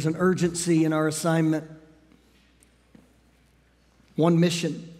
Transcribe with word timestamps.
There's 0.00 0.14
an 0.14 0.20
urgency 0.22 0.86
in 0.86 0.94
our 0.94 1.06
assignment. 1.08 1.70
One 4.16 4.40
mission. 4.40 4.90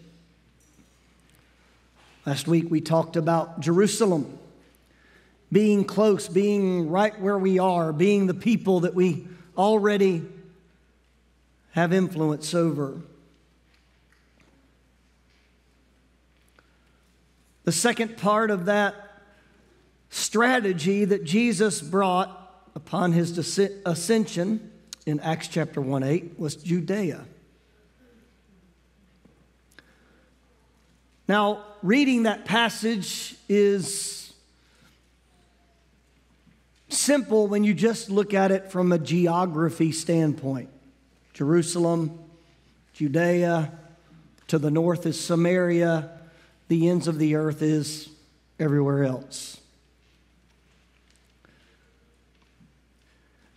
Last 2.23 2.47
week 2.47 2.69
we 2.69 2.81
talked 2.81 3.15
about 3.15 3.61
Jerusalem 3.61 4.37
being 5.51 5.85
close, 5.85 6.27
being 6.27 6.91
right 6.91 7.19
where 7.19 7.39
we 7.39 7.57
are, 7.57 7.91
being 7.91 8.27
the 8.27 8.35
people 8.35 8.81
that 8.81 8.93
we 8.93 9.27
already 9.57 10.21
have 11.71 11.93
influence 11.93 12.53
over. 12.53 13.01
The 17.63 17.71
second 17.71 18.17
part 18.17 18.51
of 18.51 18.65
that 18.65 18.93
strategy 20.11 21.05
that 21.05 21.23
Jesus 21.23 21.81
brought 21.81 22.69
upon 22.75 23.13
his 23.13 23.35
ascension 23.83 24.70
in 25.05 25.19
Acts 25.19 25.47
chapter 25.47 25.81
1 25.81 26.03
8 26.03 26.39
was 26.39 26.55
Judea. 26.55 27.25
Now, 31.27 31.63
reading 31.81 32.23
that 32.23 32.45
passage 32.45 33.35
is 33.47 34.33
simple 36.89 37.47
when 37.47 37.63
you 37.63 37.73
just 37.73 38.09
look 38.09 38.33
at 38.33 38.51
it 38.51 38.69
from 38.69 38.91
a 38.91 38.99
geography 38.99 39.93
standpoint. 39.93 40.69
Jerusalem, 41.33 42.19
Judea, 42.93 43.71
to 44.47 44.59
the 44.59 44.69
north 44.69 45.05
is 45.05 45.17
Samaria, 45.17 46.11
the 46.67 46.89
ends 46.89 47.07
of 47.07 47.17
the 47.17 47.35
earth 47.35 47.61
is 47.61 48.09
everywhere 48.59 49.05
else. 49.05 49.60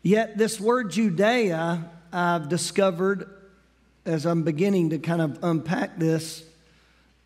Yet, 0.04 0.36
this 0.36 0.60
word 0.60 0.90
Judea, 0.90 1.90
I've 2.12 2.50
discovered 2.50 3.26
as 4.04 4.26
I'm 4.26 4.42
beginning 4.42 4.90
to 4.90 4.98
kind 4.98 5.22
of 5.22 5.42
unpack 5.42 5.96
this, 5.98 6.44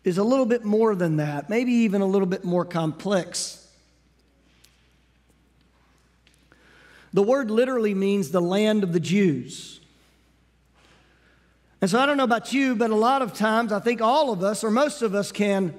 is 0.05 0.17
a 0.17 0.23
little 0.23 0.45
bit 0.45 0.63
more 0.63 0.95
than 0.95 1.17
that, 1.17 1.49
maybe 1.49 1.73
even 1.73 1.99
a 1.99 2.05
little 2.05 2.25
bit 2.25 2.45
more 2.45 2.63
complex. 2.63 3.67
The 7.11 7.21
word 7.21 7.51
literally 7.51 7.93
means 7.93 8.31
the 8.31 8.41
land 8.41 8.85
of 8.85 8.93
the 8.93 8.99
Jews. 9.01 9.81
And 11.81 11.91
so 11.91 11.99
I 11.99 12.05
don't 12.05 12.15
know 12.15 12.23
about 12.23 12.53
you, 12.53 12.75
but 12.75 12.91
a 12.91 12.95
lot 12.95 13.21
of 13.21 13.33
times 13.33 13.73
I 13.73 13.81
think 13.81 14.01
all 14.01 14.31
of 14.31 14.41
us, 14.41 14.63
or 14.63 14.71
most 14.71 15.01
of 15.01 15.13
us, 15.13 15.33
can 15.33 15.77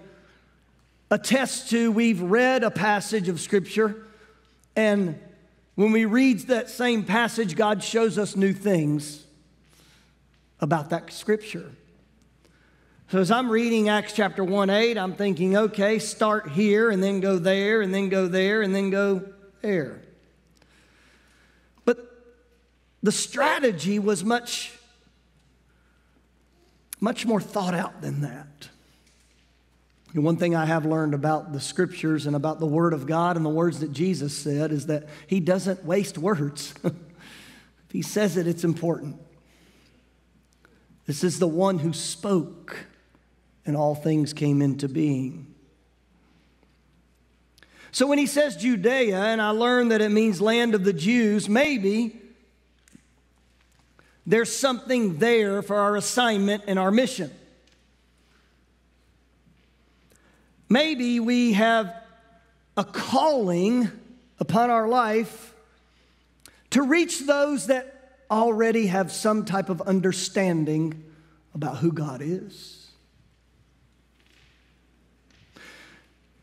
attest 1.10 1.70
to 1.70 1.90
we've 1.90 2.20
read 2.20 2.62
a 2.62 2.70
passage 2.70 3.30
of 3.30 3.40
Scripture, 3.40 4.04
and 4.76 5.18
when 5.74 5.92
we 5.92 6.04
read 6.04 6.40
that 6.48 6.68
same 6.68 7.04
passage, 7.04 7.56
God 7.56 7.82
shows 7.82 8.18
us 8.18 8.36
new 8.36 8.52
things 8.52 9.24
about 10.60 10.90
that 10.90 11.12
Scripture. 11.12 11.70
So 13.10 13.18
as 13.18 13.30
I'm 13.30 13.50
reading 13.50 13.88
Acts 13.88 14.12
chapter 14.12 14.44
1 14.44 14.70
8, 14.70 14.96
I'm 14.96 15.14
thinking, 15.14 15.56
okay, 15.56 15.98
start 15.98 16.50
here 16.50 16.90
and 16.90 17.02
then 17.02 17.20
go 17.20 17.38
there 17.38 17.80
and 17.80 17.92
then 17.92 18.08
go 18.08 18.28
there 18.28 18.62
and 18.62 18.74
then 18.74 18.90
go 18.90 19.24
there. 19.62 20.00
But 21.84 21.98
the 23.02 23.12
strategy 23.12 23.98
was 23.98 24.24
much 24.24 24.72
much 27.00 27.24
more 27.24 27.40
thought 27.40 27.74
out 27.74 28.02
than 28.02 28.20
that. 28.20 28.68
And 30.12 30.24
one 30.24 30.36
thing 30.36 30.56
I 30.56 30.64
have 30.64 30.84
learned 30.84 31.14
about 31.14 31.52
the 31.52 31.60
scriptures 31.60 32.26
and 32.26 32.34
about 32.34 32.58
the 32.58 32.66
Word 32.66 32.92
of 32.92 33.06
God 33.06 33.36
and 33.36 33.44
the 33.44 33.50
words 33.50 33.80
that 33.80 33.92
Jesus 33.92 34.36
said 34.36 34.72
is 34.72 34.86
that 34.86 35.08
He 35.26 35.38
doesn't 35.38 35.84
waste 35.84 36.18
words. 36.18 36.74
if 36.84 36.94
He 37.92 38.02
says 38.02 38.36
it, 38.36 38.46
it's 38.46 38.64
important. 38.64 39.16
This 41.06 41.24
is 41.24 41.38
the 41.38 41.48
one 41.48 41.78
who 41.78 41.92
spoke, 41.92 42.86
and 43.66 43.76
all 43.76 43.94
things 43.94 44.32
came 44.32 44.62
into 44.62 44.88
being. 44.88 45.54
So 47.92 48.06
when 48.06 48.18
he 48.18 48.26
says 48.26 48.56
Judea, 48.56 49.18
and 49.18 49.42
I 49.42 49.50
learned 49.50 49.90
that 49.90 50.00
it 50.00 50.10
means 50.10 50.40
land 50.40 50.74
of 50.74 50.84
the 50.84 50.92
Jews, 50.92 51.48
maybe 51.48 52.16
there's 54.26 54.54
something 54.54 55.18
there 55.18 55.62
for 55.62 55.76
our 55.76 55.96
assignment 55.96 56.64
and 56.68 56.78
our 56.78 56.92
mission. 56.92 57.32
Maybe 60.72 61.18
we 61.18 61.54
have 61.54 61.92
a 62.76 62.84
calling 62.84 63.90
upon 64.38 64.70
our 64.70 64.86
life 64.86 65.52
to 66.70 66.82
reach 66.82 67.26
those 67.26 67.66
that 67.66 68.20
already 68.30 68.86
have 68.86 69.10
some 69.10 69.44
type 69.44 69.68
of 69.68 69.80
understanding 69.80 71.04
about 71.56 71.78
who 71.78 71.90
God 71.90 72.22
is. 72.22 72.88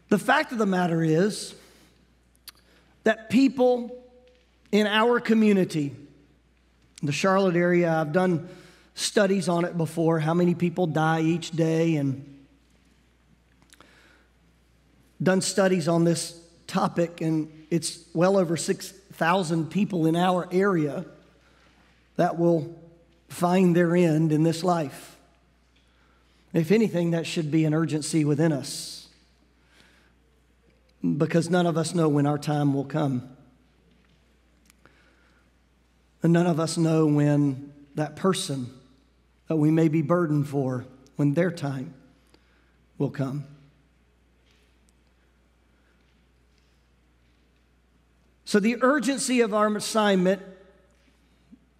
The 0.09 0.19
fact 0.19 0.51
of 0.51 0.57
the 0.57 0.65
matter 0.65 1.01
is 1.01 1.55
that 3.05 3.29
people 3.29 4.03
in 4.73 4.87
our 4.87 5.21
community, 5.21 5.95
the 7.01 7.13
Charlotte 7.13 7.55
area, 7.55 7.89
I've 7.89 8.11
done 8.11 8.49
studies 8.93 9.47
on 9.47 9.63
it 9.63 9.77
before 9.77 10.19
how 10.19 10.33
many 10.33 10.53
people 10.53 10.85
die 10.85 11.21
each 11.21 11.51
day 11.51 11.95
and 11.95 12.36
done 15.21 15.41
studies 15.41 15.87
on 15.87 16.03
this 16.03 16.39
topic, 16.67 17.21
and 17.21 17.51
it's 17.69 17.99
well 18.13 18.37
over 18.37 18.57
6,000 18.57 19.71
people 19.71 20.05
in 20.05 20.15
our 20.15 20.47
area 20.51 21.05
that 22.17 22.37
will 22.37 22.75
find 23.29 23.75
their 23.75 23.95
end 23.95 24.31
in 24.31 24.43
this 24.43 24.63
life. 24.63 25.17
If 26.53 26.71
anything, 26.71 27.11
that 27.11 27.25
should 27.27 27.51
be 27.51 27.65
an 27.65 27.73
urgency 27.73 28.25
within 28.25 28.51
us 28.51 29.07
because 31.17 31.49
none 31.49 31.65
of 31.65 31.77
us 31.77 31.93
know 31.93 32.09
when 32.09 32.25
our 32.25 32.37
time 32.37 32.73
will 32.73 32.85
come. 32.85 33.29
And 36.23 36.33
none 36.33 36.47
of 36.47 36.59
us 36.59 36.77
know 36.77 37.05
when 37.05 37.71
that 37.95 38.15
person 38.15 38.71
that 39.47 39.57
we 39.57 39.71
may 39.71 39.87
be 39.87 40.01
burdened 40.01 40.47
for, 40.47 40.85
when 41.15 41.33
their 41.33 41.51
time 41.51 41.93
will 42.97 43.11
come. 43.11 43.45
So, 48.47 48.61
the 48.61 48.77
urgency 48.81 49.41
of 49.41 49.53
our 49.53 49.67
assignment, 49.75 50.41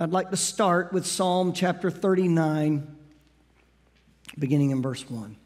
I'd 0.02 0.12
like 0.12 0.32
to 0.32 0.36
start 0.36 0.92
with 0.92 1.06
Psalm 1.06 1.54
chapter 1.54 1.90
39, 1.90 2.94
beginning 4.38 4.72
in 4.72 4.82
verse 4.82 5.10
1. 5.10 5.38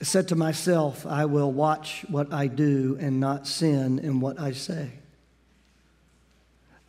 I 0.00 0.04
said 0.04 0.28
to 0.28 0.36
myself, 0.36 1.04
I 1.04 1.24
will 1.24 1.50
watch 1.50 2.04
what 2.08 2.32
I 2.32 2.46
do 2.46 2.96
and 3.00 3.18
not 3.18 3.48
sin 3.48 3.98
in 3.98 4.20
what 4.20 4.38
I 4.38 4.52
say. 4.52 4.92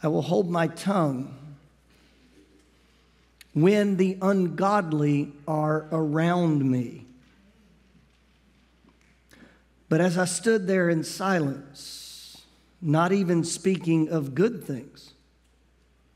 I 0.04 0.10
will 0.10 0.22
hold 0.22 0.48
my 0.48 0.68
tongue 0.68 1.36
when 3.54 3.98
the 3.98 4.20
ungodly 4.22 5.32
are 5.48 5.88
around 5.92 6.64
me. 6.64 7.08
But 9.90 10.02
as 10.02 10.18
I 10.18 10.26
stood 10.26 10.68
there 10.68 10.90
in 10.90 11.04
silence, 11.04 12.42
not 12.82 13.12
even 13.12 13.44
speaking 13.44 14.10
of 14.10 14.36
good 14.36 14.64
things, 14.64 15.14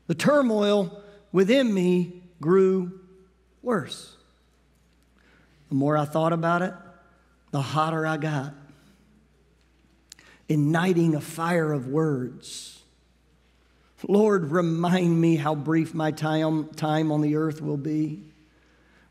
the 0.06 0.14
turmoil 0.14 1.02
within 1.32 1.72
me 1.72 2.22
grew 2.40 3.00
worse. 3.62 4.16
The 5.68 5.76
more 5.76 5.96
I 5.96 6.04
thought 6.04 6.32
about 6.32 6.62
it, 6.62 6.74
the 7.52 7.62
hotter 7.62 8.06
I 8.06 8.16
got, 8.16 8.54
igniting 10.48 11.14
a 11.14 11.20
fire 11.20 11.72
of 11.72 11.86
words 11.86 12.80
Lord, 14.08 14.50
remind 14.50 15.20
me 15.20 15.36
how 15.36 15.54
brief 15.54 15.94
my 15.94 16.10
time, 16.10 16.68
time 16.68 17.12
on 17.12 17.20
the 17.20 17.36
earth 17.36 17.60
will 17.60 17.76
be. 17.76 18.22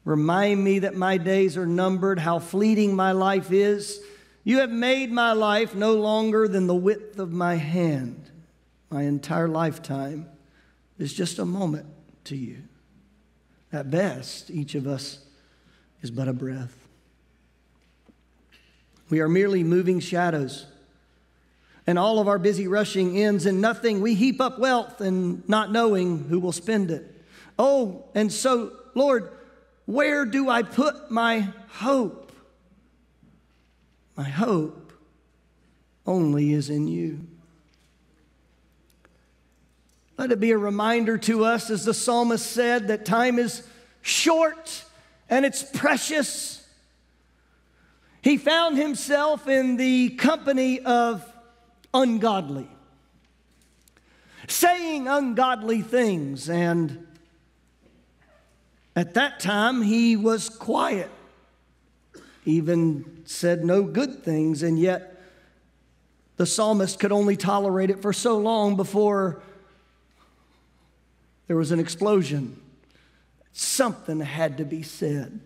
Remind 0.06 0.64
me 0.64 0.80
that 0.80 0.96
my 0.96 1.18
days 1.18 1.58
are 1.58 1.68
numbered, 1.68 2.18
how 2.20 2.40
fleeting 2.40 2.96
my 2.96 3.12
life 3.12 3.52
is. 3.52 4.02
You 4.50 4.62
have 4.62 4.72
made 4.72 5.12
my 5.12 5.34
life 5.34 5.76
no 5.76 5.94
longer 5.94 6.48
than 6.48 6.66
the 6.66 6.74
width 6.74 7.20
of 7.20 7.32
my 7.32 7.54
hand. 7.54 8.32
My 8.90 9.04
entire 9.04 9.48
lifetime 9.48 10.28
is 10.98 11.14
just 11.14 11.38
a 11.38 11.46
moment 11.46 11.86
to 12.24 12.36
you. 12.36 12.64
At 13.72 13.92
best, 13.92 14.50
each 14.50 14.74
of 14.74 14.88
us 14.88 15.20
is 16.02 16.10
but 16.10 16.28
a 16.28 16.34
breath. 16.34 16.76
We 19.12 19.20
are 19.20 19.30
merely 19.30 19.64
moving 19.64 20.00
shadows 20.00 20.66
and 21.86 22.00
all 22.00 22.18
of 22.18 22.28
our 22.28 22.40
busy 22.40 22.68
rushing 22.68 23.20
ends 23.20 23.46
in 23.46 23.62
nothing. 23.62 24.02
We 24.02 24.16
heap 24.16 24.42
up 24.42 24.58
wealth 24.58 25.00
and 25.00 25.48
not 25.48 25.72
knowing 25.72 26.24
who 26.24 26.40
will 26.40 26.54
spend 26.54 26.90
it. 26.90 27.24
Oh, 27.60 28.04
and 28.16 28.34
so, 28.34 28.72
Lord, 28.96 29.30
where 29.86 30.26
do 30.26 30.50
I 30.50 30.64
put 30.64 31.12
my 31.12 31.50
hope? 31.68 32.19
My 34.20 34.28
hope 34.28 34.92
only 36.06 36.52
is 36.52 36.70
in 36.70 36.90
you. 36.90 37.26
Let 40.18 40.34
it 40.34 40.42
be 40.42 40.52
a 40.52 40.58
reminder 40.58 41.18
to 41.20 41.46
us, 41.46 41.70
as 41.70 41.86
the 41.86 41.94
psalmist 41.94 42.46
said, 42.46 42.90
that 42.90 43.06
time 43.06 43.40
is 43.40 43.66
short 44.02 44.84
and 45.30 45.46
it's 45.46 45.64
precious. 45.64 46.68
He 48.22 48.36
found 48.36 48.78
himself 48.78 49.48
in 49.48 49.78
the 49.78 50.10
company 50.10 50.82
of 50.82 51.26
ungodly, 51.94 52.68
saying 54.50 55.08
ungodly 55.08 55.82
things, 55.82 56.50
and 56.50 57.08
at 58.98 59.14
that 59.14 59.40
time 59.40 59.82
he 59.82 60.18
was 60.18 60.50
quiet, 60.50 61.10
even 62.46 63.22
said 63.26 63.64
no 63.64 63.84
good 63.84 64.24
things, 64.24 64.64
and 64.64 64.80
yet 64.80 65.22
the 66.38 66.46
psalmist 66.46 67.00
could 67.00 67.12
only 67.12 67.36
tolerate 67.36 67.90
it 67.90 68.02
for 68.02 68.14
so 68.14 68.38
long 68.38 68.76
before 68.76 69.42
there 71.48 71.58
was 71.58 71.72
an 71.72 71.80
explosion. 71.80 72.62
Something 73.52 74.20
had 74.20 74.58
to 74.58 74.66
be 74.66 74.84
said. 74.84 75.42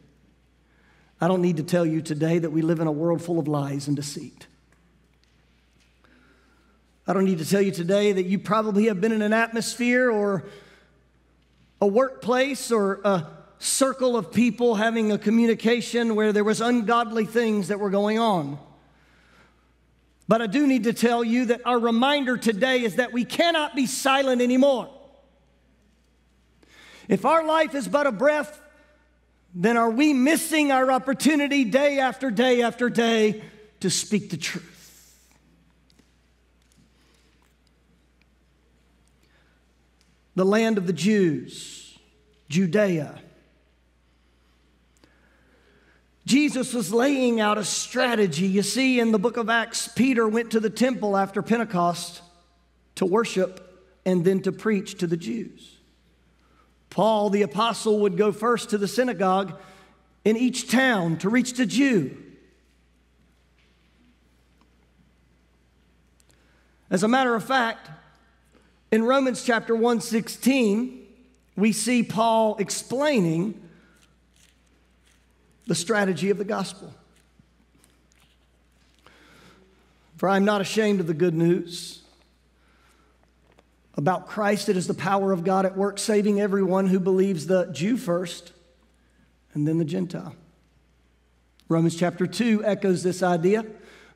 I 1.19 1.27
don't 1.27 1.41
need 1.41 1.57
to 1.57 1.63
tell 1.63 1.85
you 1.85 2.01
today 2.01 2.39
that 2.39 2.51
we 2.51 2.61
live 2.61 2.79
in 2.79 2.87
a 2.87 2.91
world 2.91 3.21
full 3.21 3.39
of 3.39 3.47
lies 3.47 3.87
and 3.87 3.95
deceit. 3.95 4.47
I 7.07 7.13
don't 7.13 7.25
need 7.25 7.39
to 7.39 7.49
tell 7.49 7.61
you 7.61 7.71
today 7.71 8.11
that 8.11 8.25
you 8.25 8.39
probably 8.39 8.85
have 8.85 9.01
been 9.01 9.11
in 9.11 9.21
an 9.21 9.33
atmosphere 9.33 10.11
or 10.11 10.45
a 11.81 11.87
workplace 11.87 12.71
or 12.71 13.01
a 13.03 13.27
circle 13.63 14.17
of 14.17 14.31
people 14.31 14.75
having 14.75 15.11
a 15.11 15.17
communication 15.17 16.15
where 16.15 16.33
there 16.33 16.43
was 16.43 16.59
ungodly 16.59 17.25
things 17.25 17.69
that 17.69 17.79
were 17.79 17.89
going 17.89 18.19
on. 18.19 18.59
But 20.27 20.41
I 20.41 20.47
do 20.47 20.67
need 20.67 20.83
to 20.83 20.93
tell 20.93 21.23
you 21.23 21.45
that 21.45 21.61
our 21.65 21.79
reminder 21.79 22.37
today 22.37 22.83
is 22.83 22.95
that 22.95 23.13
we 23.13 23.25
cannot 23.25 23.75
be 23.75 23.85
silent 23.85 24.41
anymore. 24.41 24.89
If 27.07 27.25
our 27.25 27.45
life 27.45 27.75
is 27.75 27.87
but 27.87 28.07
a 28.07 28.11
breath, 28.11 28.61
then 29.55 29.77
are 29.77 29.89
we 29.89 30.13
missing 30.13 30.71
our 30.71 30.91
opportunity 30.91 31.63
day 31.63 31.99
after 31.99 32.31
day 32.31 32.61
after 32.61 32.89
day 32.89 33.43
to 33.81 33.89
speak 33.89 34.29
the 34.29 34.37
truth? 34.37 34.69
The 40.35 40.45
land 40.45 40.77
of 40.77 40.87
the 40.87 40.93
Jews, 40.93 41.97
Judea. 42.49 43.22
Jesus 46.25 46.73
was 46.73 46.93
laying 46.93 47.41
out 47.41 47.57
a 47.57 47.65
strategy. 47.65 48.47
You 48.47 48.63
see, 48.63 48.99
in 48.99 49.11
the 49.11 49.19
book 49.19 49.37
of 49.37 49.49
Acts, 49.49 49.89
Peter 49.89 50.27
went 50.27 50.51
to 50.51 50.59
the 50.59 50.69
temple 50.69 51.17
after 51.17 51.41
Pentecost 51.41 52.21
to 52.95 53.05
worship 53.05 53.59
and 54.05 54.23
then 54.23 54.41
to 54.43 54.51
preach 54.51 54.95
to 54.99 55.07
the 55.07 55.17
Jews. 55.17 55.77
Paul, 56.89 57.29
the 57.29 57.41
apostle, 57.41 57.99
would 58.01 58.17
go 58.17 58.31
first 58.31 58.69
to 58.69 58.77
the 58.77 58.87
synagogue 58.87 59.59
in 60.23 60.37
each 60.37 60.69
town 60.69 61.17
to 61.17 61.29
reach 61.29 61.53
the 61.53 61.65
Jew. 61.65 62.17
As 66.89 67.03
a 67.03 67.07
matter 67.07 67.33
of 67.33 67.43
fact, 67.43 67.89
in 68.91 69.03
Romans 69.03 69.43
chapter 69.43 69.73
116, 69.73 71.07
we 71.55 71.71
see 71.71 72.03
Paul 72.03 72.55
explaining 72.59 73.59
the 75.67 75.75
strategy 75.75 76.29
of 76.29 76.37
the 76.37 76.45
gospel. 76.45 76.93
For 80.17 80.29
I'm 80.29 80.45
not 80.45 80.61
ashamed 80.61 80.99
of 80.99 81.07
the 81.07 81.13
good 81.13 81.33
news 81.33 82.01
about 83.95 84.27
Christ. 84.27 84.69
It 84.69 84.77
is 84.77 84.87
the 84.87 84.93
power 84.93 85.31
of 85.31 85.43
God 85.43 85.65
at 85.65 85.77
work, 85.77 85.99
saving 85.99 86.39
everyone 86.39 86.87
who 86.87 86.99
believes 86.99 87.47
the 87.47 87.65
Jew 87.71 87.97
first 87.97 88.51
and 89.53 89.67
then 89.67 89.77
the 89.77 89.85
Gentile. 89.85 90.35
Romans 91.69 91.95
chapter 91.95 92.27
2 92.27 92.63
echoes 92.63 93.03
this 93.03 93.23
idea. 93.23 93.65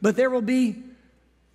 But 0.01 0.15
there 0.15 0.29
will 0.29 0.41
be 0.41 0.83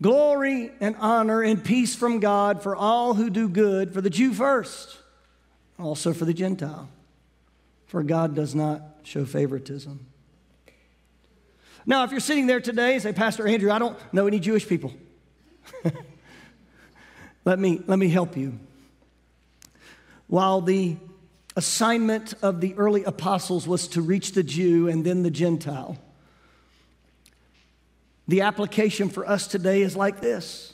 glory 0.00 0.72
and 0.80 0.96
honor 0.98 1.42
and 1.42 1.62
peace 1.62 1.94
from 1.94 2.18
God 2.20 2.62
for 2.62 2.74
all 2.74 3.14
who 3.14 3.30
do 3.30 3.48
good, 3.48 3.92
for 3.92 4.00
the 4.00 4.10
Jew 4.10 4.34
first, 4.34 4.98
also 5.78 6.12
for 6.12 6.24
the 6.24 6.34
Gentile. 6.34 6.88
For 7.92 8.02
God 8.02 8.34
does 8.34 8.54
not 8.54 8.80
show 9.02 9.26
favoritism. 9.26 10.06
Now, 11.84 12.04
if 12.04 12.10
you're 12.10 12.20
sitting 12.20 12.46
there 12.46 12.58
today 12.58 12.94
and 12.94 13.02
say, 13.02 13.12
Pastor 13.12 13.46
Andrew, 13.46 13.70
I 13.70 13.78
don't 13.78 13.98
know 14.14 14.26
any 14.26 14.40
Jewish 14.40 14.66
people. 14.66 14.94
Let 17.44 17.58
me, 17.58 17.82
let 17.86 17.98
me 17.98 18.08
help 18.08 18.34
you. 18.36 18.58
While 20.26 20.62
the 20.62 20.96
assignment 21.54 22.32
of 22.40 22.62
the 22.62 22.74
early 22.76 23.04
apostles 23.04 23.68
was 23.68 23.88
to 23.88 24.00
reach 24.00 24.32
the 24.32 24.44
Jew 24.44 24.88
and 24.88 25.04
then 25.04 25.22
the 25.22 25.30
Gentile, 25.30 25.98
the 28.26 28.40
application 28.40 29.10
for 29.10 29.28
us 29.28 29.46
today 29.46 29.82
is 29.82 29.96
like 29.96 30.22
this. 30.22 30.72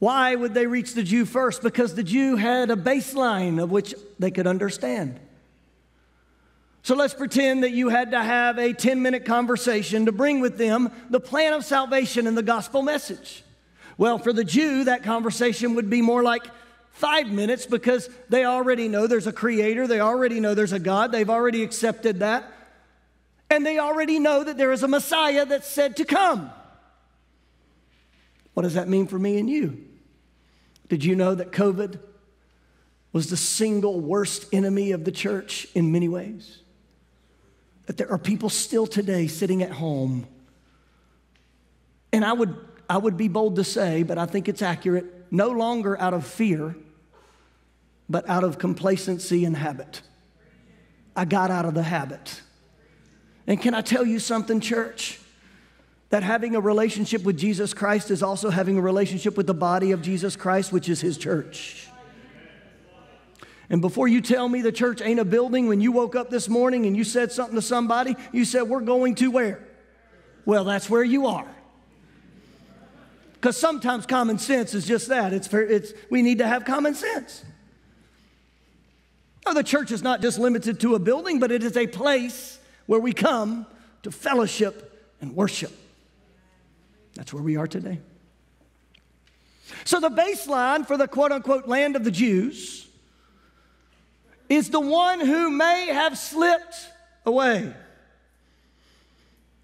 Why 0.00 0.34
would 0.34 0.52
they 0.52 0.66
reach 0.66 0.92
the 0.92 1.04
Jew 1.04 1.24
first? 1.24 1.62
Because 1.62 1.94
the 1.94 2.02
Jew 2.02 2.36
had 2.36 2.70
a 2.70 2.76
baseline 2.76 3.62
of 3.62 3.70
which 3.70 3.94
they 4.18 4.32
could 4.32 4.46
understand. 4.46 5.18
So 6.82 6.96
let's 6.96 7.14
pretend 7.14 7.62
that 7.62 7.70
you 7.70 7.90
had 7.90 8.10
to 8.10 8.20
have 8.20 8.58
a 8.58 8.72
10 8.72 9.02
minute 9.02 9.24
conversation 9.24 10.06
to 10.06 10.12
bring 10.12 10.40
with 10.40 10.58
them 10.58 10.90
the 11.10 11.20
plan 11.20 11.52
of 11.52 11.64
salvation 11.64 12.26
and 12.26 12.36
the 12.36 12.42
gospel 12.42 12.82
message. 12.82 13.44
Well, 13.96 14.18
for 14.18 14.32
the 14.32 14.42
Jew, 14.42 14.84
that 14.84 15.04
conversation 15.04 15.76
would 15.76 15.88
be 15.88 16.02
more 16.02 16.24
like 16.24 16.42
five 16.90 17.28
minutes 17.28 17.66
because 17.66 18.10
they 18.28 18.44
already 18.44 18.88
know 18.88 19.06
there's 19.06 19.28
a 19.28 19.32
creator, 19.32 19.86
they 19.86 20.00
already 20.00 20.40
know 20.40 20.54
there's 20.54 20.72
a 20.72 20.80
God, 20.80 21.12
they've 21.12 21.30
already 21.30 21.62
accepted 21.62 22.20
that, 22.20 22.50
and 23.48 23.64
they 23.64 23.78
already 23.78 24.18
know 24.18 24.42
that 24.42 24.58
there 24.58 24.72
is 24.72 24.82
a 24.82 24.88
Messiah 24.88 25.46
that's 25.46 25.68
said 25.68 25.96
to 25.98 26.04
come. 26.04 26.50
What 28.54 28.64
does 28.64 28.74
that 28.74 28.88
mean 28.88 29.06
for 29.06 29.18
me 29.18 29.38
and 29.38 29.48
you? 29.48 29.84
Did 30.88 31.04
you 31.04 31.14
know 31.14 31.34
that 31.34 31.52
COVID 31.52 32.00
was 33.12 33.30
the 33.30 33.36
single 33.36 34.00
worst 34.00 34.46
enemy 34.52 34.92
of 34.92 35.04
the 35.04 35.12
church 35.12 35.68
in 35.74 35.92
many 35.92 36.08
ways? 36.08 36.61
That 37.86 37.96
there 37.96 38.10
are 38.10 38.18
people 38.18 38.48
still 38.48 38.86
today 38.86 39.26
sitting 39.26 39.62
at 39.62 39.70
home. 39.70 40.26
And 42.12 42.24
I 42.24 42.32
would 42.32 42.56
I 42.88 42.98
would 42.98 43.16
be 43.16 43.28
bold 43.28 43.56
to 43.56 43.64
say, 43.64 44.02
but 44.02 44.18
I 44.18 44.26
think 44.26 44.48
it's 44.48 44.60
accurate, 44.60 45.06
no 45.30 45.48
longer 45.48 45.98
out 45.98 46.12
of 46.12 46.26
fear, 46.26 46.76
but 48.08 48.28
out 48.28 48.44
of 48.44 48.58
complacency 48.58 49.46
and 49.46 49.56
habit. 49.56 50.02
I 51.16 51.24
got 51.24 51.50
out 51.50 51.64
of 51.64 51.72
the 51.72 51.82
habit. 51.82 52.42
And 53.46 53.60
can 53.60 53.74
I 53.74 53.80
tell 53.80 54.04
you 54.04 54.18
something, 54.18 54.60
church? 54.60 55.18
That 56.10 56.22
having 56.22 56.54
a 56.54 56.60
relationship 56.60 57.24
with 57.24 57.38
Jesus 57.38 57.72
Christ 57.72 58.10
is 58.10 58.22
also 58.22 58.50
having 58.50 58.76
a 58.76 58.82
relationship 58.82 59.38
with 59.38 59.46
the 59.46 59.54
body 59.54 59.92
of 59.92 60.02
Jesus 60.02 60.36
Christ, 60.36 60.70
which 60.70 60.90
is 60.90 61.00
his 61.00 61.16
church. 61.16 61.88
And 63.72 63.80
before 63.80 64.06
you 64.06 64.20
tell 64.20 64.50
me 64.50 64.60
the 64.60 64.70
church 64.70 65.00
ain't 65.00 65.18
a 65.18 65.24
building, 65.24 65.66
when 65.66 65.80
you 65.80 65.92
woke 65.92 66.14
up 66.14 66.28
this 66.28 66.46
morning 66.46 66.84
and 66.84 66.94
you 66.94 67.04
said 67.04 67.32
something 67.32 67.54
to 67.54 67.62
somebody, 67.62 68.14
you 68.30 68.44
said, 68.44 68.64
We're 68.64 68.82
going 68.82 69.14
to 69.16 69.30
where? 69.30 69.66
Well, 70.44 70.64
that's 70.64 70.90
where 70.90 71.02
you 71.02 71.26
are. 71.26 71.50
Because 73.32 73.56
sometimes 73.56 74.04
common 74.04 74.38
sense 74.38 74.74
is 74.74 74.86
just 74.86 75.08
that. 75.08 75.32
It's, 75.32 75.48
for, 75.48 75.62
it's, 75.62 75.94
we 76.10 76.20
need 76.20 76.38
to 76.38 76.46
have 76.46 76.66
common 76.66 76.94
sense. 76.94 77.42
Now, 79.46 79.54
the 79.54 79.64
church 79.64 79.90
is 79.90 80.02
not 80.02 80.20
just 80.20 80.38
limited 80.38 80.78
to 80.80 80.94
a 80.94 80.98
building, 80.98 81.40
but 81.40 81.50
it 81.50 81.62
is 81.62 81.76
a 81.76 81.86
place 81.86 82.58
where 82.84 83.00
we 83.00 83.14
come 83.14 83.64
to 84.02 84.10
fellowship 84.10 85.10
and 85.22 85.34
worship. 85.34 85.72
That's 87.14 87.32
where 87.32 87.42
we 87.42 87.56
are 87.56 87.66
today. 87.66 88.00
So, 89.84 89.98
the 89.98 90.10
baseline 90.10 90.86
for 90.86 90.98
the 90.98 91.08
quote 91.08 91.32
unquote 91.32 91.66
land 91.66 91.96
of 91.96 92.04
the 92.04 92.10
Jews 92.10 92.90
is 94.54 94.70
the 94.70 94.80
one 94.80 95.20
who 95.20 95.50
may 95.50 95.86
have 95.86 96.18
slipped 96.18 96.88
away. 97.24 97.72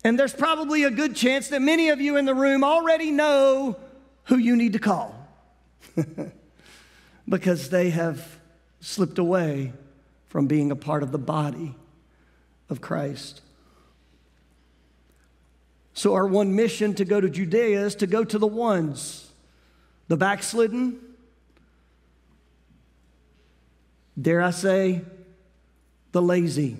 And 0.04 0.18
there's 0.18 0.33
probably 0.33 0.85
a 0.85 0.90
good 0.90 1.16
chance 1.16 1.49
that 1.49 1.61
many 1.61 1.90
of 1.90 2.00
you 2.00 2.16
in 2.16 2.25
the 2.25 2.35
room 2.35 2.64
already 2.64 3.11
know 3.11 3.76
who 4.25 4.38
you 4.38 4.57
need 4.57 4.73
to 4.75 4.78
call 4.78 5.14
because 7.28 7.71
they 7.71 7.90
have 7.90 8.38
slipped 8.80 9.18
away 9.18 9.73
from 10.28 10.47
being 10.47 10.71
a 10.71 10.76
part 10.76 11.02
of 11.02 11.12
the 11.12 11.18
body 11.18 11.75
of 12.71 12.80
Christ. 12.80 13.40
So, 15.95 16.14
our 16.14 16.26
one 16.26 16.54
mission 16.54 16.95
to 16.95 17.04
go 17.04 17.21
to 17.21 17.28
Judea 17.28 17.85
is 17.85 17.97
to 17.97 18.07
go 18.07 18.23
to 18.23 18.38
the 18.38 18.47
ones, 18.47 19.33
the 20.07 20.16
backslidden, 20.16 21.00
dare 24.21 24.43
I 24.43 24.51
say, 24.51 25.03
the 26.13 26.23
lazy 26.23 26.77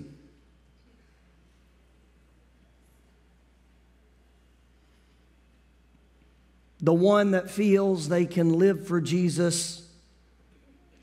the 6.81 6.93
one 6.93 7.31
that 7.31 7.49
feels 7.49 8.07
they 8.07 8.25
can 8.25 8.53
live 8.53 8.87
for 8.87 9.01
Jesus 9.01 9.85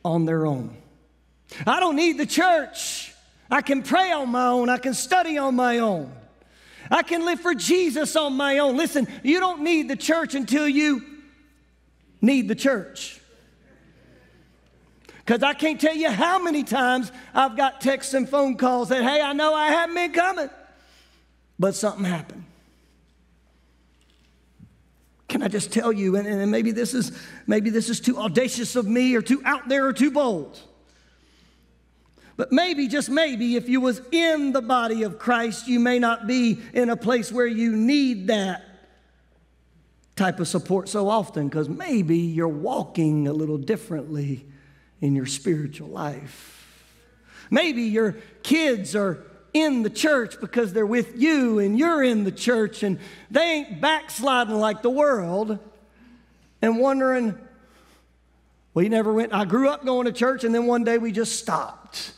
on 0.04 0.24
their 0.24 0.46
own. 0.46 0.76
I 1.66 1.80
don't 1.80 1.96
need 1.96 2.18
the 2.18 2.26
church. 2.26 3.14
I 3.50 3.60
can 3.60 3.82
pray 3.82 4.10
on 4.12 4.30
my 4.30 4.46
own. 4.46 4.68
I 4.68 4.78
can 4.78 4.94
study 4.94 5.38
on 5.38 5.54
my 5.54 5.78
own. 5.78 6.12
I 6.90 7.02
can 7.02 7.24
live 7.24 7.40
for 7.40 7.54
Jesus 7.54 8.16
on 8.16 8.34
my 8.34 8.58
own. 8.58 8.76
Listen, 8.76 9.06
you 9.22 9.40
don't 9.40 9.62
need 9.62 9.88
the 9.88 9.96
church 9.96 10.34
until 10.34 10.68
you 10.68 11.04
need 12.20 12.48
the 12.48 12.54
church. 12.54 13.20
Because 15.26 15.42
I 15.42 15.54
can't 15.54 15.80
tell 15.80 15.94
you 15.94 16.08
how 16.08 16.38
many 16.38 16.62
times 16.62 17.10
I've 17.34 17.56
got 17.56 17.80
texts 17.80 18.14
and 18.14 18.28
phone 18.28 18.56
calls 18.56 18.90
that, 18.90 19.02
hey, 19.02 19.20
I 19.20 19.32
know 19.32 19.54
I 19.54 19.66
haven't 19.68 19.96
been 19.96 20.12
coming, 20.12 20.48
but 21.58 21.74
something 21.74 22.04
happened. 22.04 22.44
Can 25.28 25.42
I 25.42 25.48
just 25.48 25.72
tell 25.72 25.92
you, 25.92 26.14
and, 26.14 26.28
and 26.28 26.48
maybe 26.48 26.70
this 26.70 26.94
is 26.94 27.10
maybe 27.48 27.70
this 27.70 27.90
is 27.90 27.98
too 27.98 28.16
audacious 28.18 28.76
of 28.76 28.86
me 28.86 29.16
or 29.16 29.20
too 29.20 29.42
out 29.44 29.68
there 29.68 29.86
or 29.86 29.92
too 29.92 30.12
bold. 30.12 30.60
But 32.36 32.52
maybe, 32.52 32.86
just 32.86 33.10
maybe, 33.10 33.56
if 33.56 33.68
you 33.68 33.80
was 33.80 34.00
in 34.12 34.52
the 34.52 34.62
body 34.62 35.02
of 35.02 35.18
Christ, 35.18 35.66
you 35.66 35.80
may 35.80 35.98
not 35.98 36.28
be 36.28 36.60
in 36.72 36.88
a 36.88 36.96
place 36.96 37.32
where 37.32 37.46
you 37.46 37.74
need 37.74 38.28
that 38.28 38.62
type 40.14 40.38
of 40.38 40.46
support 40.46 40.88
so 40.88 41.08
often 41.08 41.48
because 41.48 41.68
maybe 41.68 42.18
you're 42.18 42.46
walking 42.46 43.26
a 43.26 43.32
little 43.32 43.58
differently 43.58 44.46
in 45.00 45.14
your 45.14 45.26
spiritual 45.26 45.88
life. 45.88 46.52
Maybe 47.50 47.82
your 47.82 48.16
kids 48.42 48.96
are 48.96 49.24
in 49.52 49.82
the 49.82 49.90
church 49.90 50.40
because 50.40 50.72
they're 50.72 50.86
with 50.86 51.16
you 51.16 51.58
and 51.58 51.78
you're 51.78 52.02
in 52.02 52.24
the 52.24 52.32
church 52.32 52.82
and 52.82 52.98
they 53.30 53.40
ain't 53.40 53.80
backsliding 53.80 54.54
like 54.54 54.82
the 54.82 54.90
world 54.90 55.58
and 56.60 56.78
wondering, 56.78 57.38
you 58.74 58.88
never 58.88 59.12
went. 59.12 59.32
I 59.32 59.46
grew 59.46 59.68
up 59.68 59.84
going 59.84 60.06
to 60.06 60.12
church 60.12 60.44
and 60.44 60.54
then 60.54 60.66
one 60.66 60.84
day 60.84 60.98
we 60.98 61.12
just 61.12 61.38
stopped. 61.38 62.12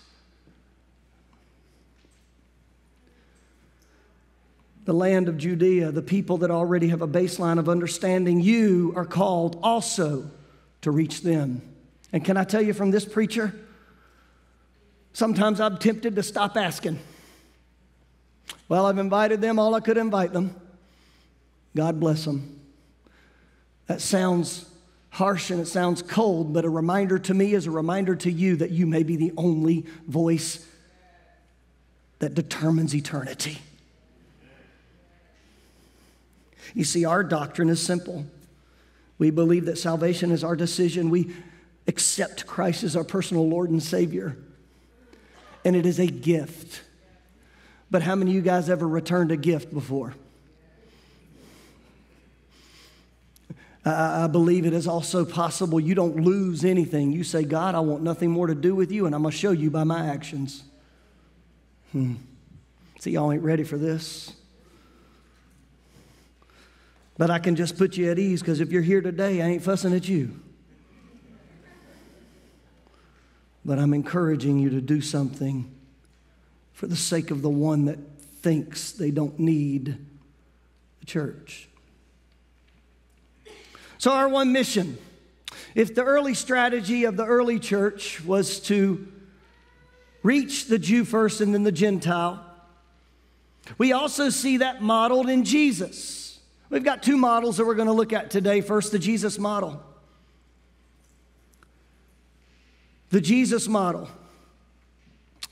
the 4.88 4.94
land 4.94 5.28
of 5.28 5.36
Judea, 5.36 5.92
the 5.92 6.00
people 6.00 6.38
that 6.38 6.50
already 6.50 6.88
have 6.88 7.02
a 7.02 7.06
baseline 7.06 7.58
of 7.58 7.68
understanding, 7.68 8.40
you 8.40 8.94
are 8.96 9.04
called 9.04 9.58
also 9.62 10.30
to 10.80 10.90
reach 10.90 11.20
them. 11.20 11.60
And 12.12 12.24
can 12.24 12.36
I 12.36 12.44
tell 12.44 12.62
you 12.62 12.72
from 12.72 12.90
this 12.90 13.04
preacher? 13.04 13.54
Sometimes 15.12 15.60
I'm 15.60 15.78
tempted 15.78 16.14
to 16.16 16.22
stop 16.22 16.56
asking. 16.56 16.98
Well, 18.68 18.86
I've 18.86 18.98
invited 18.98 19.40
them 19.40 19.58
all 19.58 19.74
I 19.74 19.80
could 19.80 19.96
invite 19.96 20.32
them. 20.32 20.54
God 21.76 22.00
bless 22.00 22.24
them. 22.24 22.60
That 23.86 24.00
sounds 24.00 24.66
harsh 25.10 25.50
and 25.50 25.60
it 25.60 25.66
sounds 25.66 26.02
cold, 26.02 26.52
but 26.52 26.64
a 26.64 26.70
reminder 26.70 27.18
to 27.18 27.34
me 27.34 27.54
is 27.54 27.66
a 27.66 27.70
reminder 27.70 28.14
to 28.14 28.30
you 28.30 28.56
that 28.56 28.70
you 28.70 28.86
may 28.86 29.02
be 29.02 29.16
the 29.16 29.32
only 29.36 29.86
voice 30.06 30.66
that 32.18 32.34
determines 32.34 32.94
eternity. 32.94 33.58
You 36.74 36.84
see, 36.84 37.04
our 37.04 37.24
doctrine 37.24 37.70
is 37.70 37.80
simple. 37.80 38.26
We 39.18 39.30
believe 39.30 39.64
that 39.64 39.78
salvation 39.78 40.30
is 40.30 40.44
our 40.44 40.54
decision. 40.54 41.10
We 41.10 41.34
accept 41.88 42.46
Christ 42.46 42.84
as 42.84 42.94
our 42.94 43.02
personal 43.02 43.48
Lord 43.48 43.70
and 43.70 43.82
Savior. 43.82 44.36
And 45.64 45.74
it 45.74 45.86
is 45.86 45.98
a 45.98 46.06
gift. 46.06 46.82
But 47.90 48.02
how 48.02 48.14
many 48.14 48.30
of 48.32 48.34
you 48.36 48.42
guys 48.42 48.70
ever 48.70 48.86
returned 48.86 49.32
a 49.32 49.36
gift 49.36 49.72
before? 49.72 50.14
I 53.84 54.26
believe 54.26 54.66
it 54.66 54.74
is 54.74 54.86
also 54.86 55.24
possible 55.24 55.80
you 55.80 55.94
don't 55.94 56.16
lose 56.16 56.62
anything. 56.64 57.10
You 57.10 57.24
say, 57.24 57.42
God, 57.44 57.74
I 57.74 57.80
want 57.80 58.02
nothing 58.02 58.30
more 58.30 58.46
to 58.46 58.54
do 58.54 58.74
with 58.74 58.92
you, 58.92 59.06
and 59.06 59.14
I'm 59.14 59.22
going 59.22 59.32
to 59.32 59.38
show 59.38 59.52
you 59.52 59.70
by 59.70 59.84
my 59.84 60.06
actions. 60.06 60.62
Hmm. 61.92 62.16
See, 63.00 63.12
y'all 63.12 63.32
ain't 63.32 63.42
ready 63.42 63.64
for 63.64 63.78
this. 63.78 64.34
But 67.16 67.30
I 67.30 67.38
can 67.38 67.56
just 67.56 67.78
put 67.78 67.96
you 67.96 68.10
at 68.10 68.18
ease 68.18 68.40
because 68.40 68.60
if 68.60 68.70
you're 68.70 68.82
here 68.82 69.00
today, 69.00 69.40
I 69.40 69.46
ain't 69.46 69.62
fussing 69.62 69.94
at 69.94 70.06
you. 70.06 70.38
But 73.68 73.78
I'm 73.78 73.92
encouraging 73.92 74.58
you 74.58 74.70
to 74.70 74.80
do 74.80 75.02
something 75.02 75.70
for 76.72 76.86
the 76.86 76.96
sake 76.96 77.30
of 77.30 77.42
the 77.42 77.50
one 77.50 77.84
that 77.84 77.98
thinks 78.40 78.92
they 78.92 79.10
don't 79.10 79.38
need 79.38 79.98
the 81.00 81.04
church. 81.04 81.68
So, 83.98 84.10
our 84.10 84.26
one 84.26 84.52
mission 84.52 84.96
if 85.74 85.94
the 85.94 86.02
early 86.02 86.32
strategy 86.32 87.04
of 87.04 87.18
the 87.18 87.26
early 87.26 87.58
church 87.58 88.24
was 88.24 88.58
to 88.60 89.06
reach 90.22 90.68
the 90.68 90.78
Jew 90.78 91.04
first 91.04 91.42
and 91.42 91.52
then 91.52 91.62
the 91.62 91.70
Gentile, 91.70 92.42
we 93.76 93.92
also 93.92 94.30
see 94.30 94.56
that 94.56 94.80
modeled 94.80 95.28
in 95.28 95.44
Jesus. 95.44 96.40
We've 96.70 96.82
got 96.82 97.02
two 97.02 97.18
models 97.18 97.58
that 97.58 97.66
we're 97.66 97.74
going 97.74 97.88
to 97.88 97.92
look 97.92 98.14
at 98.14 98.30
today. 98.30 98.62
First, 98.62 98.92
the 98.92 98.98
Jesus 98.98 99.38
model. 99.38 99.82
The 103.10 103.20
Jesus 103.20 103.68
model. 103.68 104.08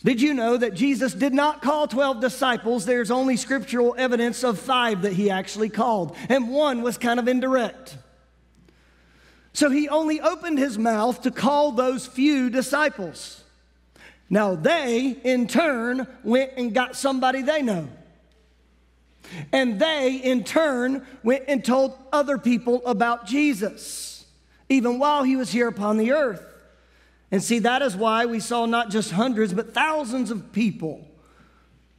Did 0.04 0.20
you 0.20 0.34
know 0.34 0.56
that 0.56 0.74
Jesus 0.74 1.14
did 1.14 1.34
not 1.34 1.62
call 1.62 1.88
12 1.88 2.20
disciples? 2.20 2.84
There's 2.84 3.10
only 3.10 3.36
scriptural 3.36 3.94
evidence 3.98 4.44
of 4.44 4.58
five 4.58 5.02
that 5.02 5.14
he 5.14 5.30
actually 5.30 5.68
called, 5.68 6.16
and 6.28 6.50
one 6.50 6.82
was 6.82 6.98
kind 6.98 7.18
of 7.18 7.26
indirect. 7.26 7.96
So 9.52 9.70
he 9.70 9.88
only 9.88 10.20
opened 10.20 10.58
his 10.58 10.78
mouth 10.78 11.22
to 11.22 11.30
call 11.30 11.72
those 11.72 12.06
few 12.06 12.50
disciples. 12.50 13.42
Now 14.28 14.54
they, 14.54 15.16
in 15.24 15.46
turn, 15.46 16.06
went 16.22 16.52
and 16.56 16.74
got 16.74 16.94
somebody 16.94 17.42
they 17.42 17.62
know. 17.62 17.88
And 19.52 19.80
they, 19.80 20.16
in 20.16 20.44
turn, 20.44 21.06
went 21.22 21.44
and 21.48 21.64
told 21.64 21.96
other 22.12 22.38
people 22.38 22.82
about 22.86 23.26
Jesus, 23.26 24.24
even 24.68 24.98
while 24.98 25.24
he 25.24 25.36
was 25.36 25.50
here 25.50 25.68
upon 25.68 25.96
the 25.96 26.12
earth. 26.12 26.44
And 27.36 27.44
see, 27.44 27.58
that 27.58 27.82
is 27.82 27.94
why 27.94 28.24
we 28.24 28.40
saw 28.40 28.64
not 28.64 28.88
just 28.88 29.10
hundreds, 29.10 29.52
but 29.52 29.74
thousands 29.74 30.30
of 30.30 30.54
people 30.54 31.06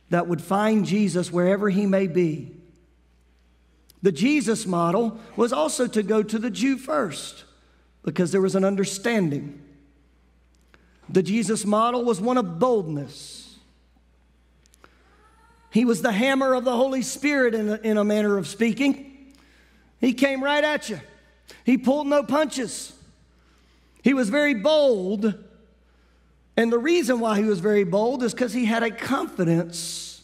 that 0.10 0.25
would 0.25 0.41
find 0.41 0.84
Jesus 0.84 1.32
wherever 1.32 1.70
he 1.70 1.86
may 1.86 2.08
be. 2.08 2.56
The 4.01 4.12
Jesus 4.12 4.65
model 4.65 5.20
was 5.36 5.53
also 5.53 5.86
to 5.86 6.01
go 6.01 6.24
to 6.24 6.39
the 6.39 6.50
Jew 6.50 6.75
first 6.75 7.44
because 8.01 8.32
there 8.32 8.41
was 8.41 8.56
an 8.56 8.63
understanding. 8.63 9.62
The 11.08 11.22
Jesus 11.22 11.67
model 11.67 12.03
was 12.03 12.20
one 12.20 12.39
of 12.39 12.58
boldness. 12.58 13.60
He 15.70 15.86
was 15.86 16.01
the 16.01 16.13
hammer 16.13 16.56
of 16.56 16.63
the 16.63 16.75
Holy 16.75 17.03
Spirit 17.03 17.53
in 17.53 17.70
a, 17.70 17.75
in 17.84 17.98
a 18.00 18.03
manner 18.03 18.39
of 18.39 18.48
speaking. 18.48 19.36
He 20.01 20.13
came 20.13 20.44
right 20.44 20.63
at 20.63 20.89
you, 20.89 21.00
he 21.63 21.77
pulled 21.77 22.08
no 22.08 22.24
punches. 22.24 22.97
He 24.08 24.14
was 24.14 24.30
very 24.30 24.54
bold. 24.54 25.34
And 26.56 26.72
the 26.72 26.78
reason 26.78 27.20
why 27.20 27.42
he 27.42 27.44
was 27.44 27.60
very 27.60 27.84
bold 27.84 28.24
is 28.24 28.34
because 28.34 28.54
he 28.54 28.64
had 28.64 28.82
a 28.82 28.90
confidence 28.90 30.24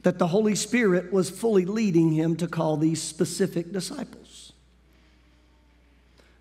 that 0.00 0.18
the 0.18 0.26
Holy 0.26 0.54
Spirit 0.54 1.12
was 1.12 1.28
fully 1.28 1.66
leading 1.66 2.12
him 2.12 2.34
to 2.36 2.46
call 2.46 2.78
these 2.78 3.02
specific 3.02 3.72
disciples. 3.72 4.54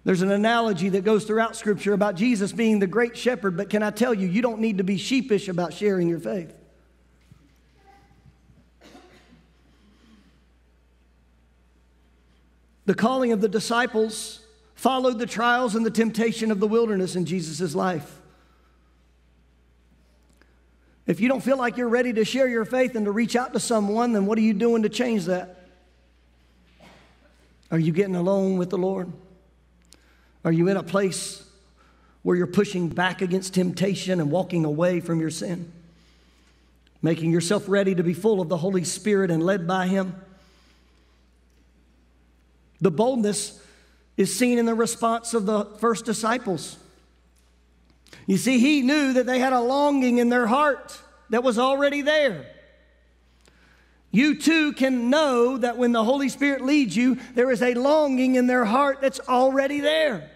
There's 0.05 0.21
an 0.21 0.31
analogy 0.31 0.87
that 0.87 1.03
goes 1.03 1.25
throughout 1.25 1.57
Scripture 1.57 1.91
about 1.91 2.15
Jesus 2.15 2.53
being 2.53 2.79
the 2.79 2.87
great 2.87 3.17
shepherd, 3.17 3.57
but 3.57 3.69
can 3.69 3.83
I 3.83 3.91
tell 3.91 4.13
you, 4.13 4.25
you 4.25 4.41
don't 4.41 4.61
need 4.61 4.77
to 4.77 4.85
be 4.85 4.95
sheepish 4.95 5.49
about 5.49 5.73
sharing 5.73 6.07
your 6.07 6.21
faith. 6.21 6.53
The 12.85 12.95
calling 12.95 13.33
of 13.33 13.41
the 13.41 13.49
disciples 13.49 14.45
followed 14.79 15.19
the 15.19 15.25
trials 15.25 15.75
and 15.75 15.85
the 15.85 15.91
temptation 15.91 16.51
of 16.51 16.61
the 16.61 16.67
wilderness 16.67 17.17
in 17.17 17.25
Jesus' 17.25 17.75
life. 17.75 18.17
If 21.05 21.19
you 21.19 21.27
don't 21.27 21.41
feel 21.41 21.57
like 21.57 21.75
you're 21.75 21.89
ready 21.89 22.13
to 22.13 22.23
share 22.23 22.47
your 22.47 22.63
faith 22.63 22.95
and 22.95 23.03
to 23.03 23.11
reach 23.11 23.35
out 23.35 23.51
to 23.51 23.59
someone, 23.59 24.13
then 24.13 24.25
what 24.25 24.37
are 24.37 24.41
you 24.41 24.53
doing 24.53 24.83
to 24.83 24.89
change 24.89 25.25
that? 25.25 25.67
Are 27.69 27.77
you 27.77 27.91
getting 27.91 28.15
alone 28.15 28.57
with 28.57 28.69
the 28.69 28.77
Lord? 28.77 29.11
Are 30.45 30.51
you 30.51 30.69
in 30.69 30.77
a 30.77 30.83
place 30.83 31.43
where 32.23 32.37
you're 32.37 32.47
pushing 32.47 32.87
back 32.87 33.21
against 33.21 33.55
temptation 33.55 34.21
and 34.21 34.31
walking 34.31 34.63
away 34.63 35.01
from 35.01 35.19
your 35.19 35.29
sin? 35.29 35.73
Making 37.01 37.31
yourself 37.31 37.67
ready 37.67 37.95
to 37.95 38.03
be 38.03 38.13
full 38.13 38.39
of 38.39 38.47
the 38.47 38.57
Holy 38.57 38.85
Spirit 38.85 39.29
and 39.29 39.43
led 39.43 39.67
by 39.67 39.87
Him? 39.87 40.15
The 42.79 42.91
boldness 42.91 43.61
is 44.19 44.37
seen 44.37 44.57
in 44.57 44.65
the 44.65 44.75
response 44.75 45.33
of 45.33 45.45
the 45.45 45.63
first 45.79 46.03
disciples. 46.03 46.77
You 48.27 48.35
see, 48.35 48.59
he 48.59 48.81
knew 48.81 49.13
that 49.13 49.25
they 49.25 49.39
had 49.39 49.53
a 49.53 49.61
longing 49.61 50.17
in 50.17 50.27
their 50.27 50.45
heart 50.45 50.99
that 51.29 51.41
was 51.41 51.57
already 51.57 52.01
there. 52.01 52.45
You 54.11 54.35
too 54.35 54.73
can 54.73 55.09
know 55.09 55.57
that 55.57 55.77
when 55.77 55.93
the 55.93 56.03
Holy 56.03 56.27
Spirit 56.27 56.65
leads 56.65 56.97
you, 56.97 57.17
there 57.33 57.49
is 57.49 57.61
a 57.61 57.75
longing 57.75 58.35
in 58.35 58.45
their 58.45 58.65
heart 58.65 58.99
that's 58.99 59.21
already 59.21 59.79
there. 59.79 60.29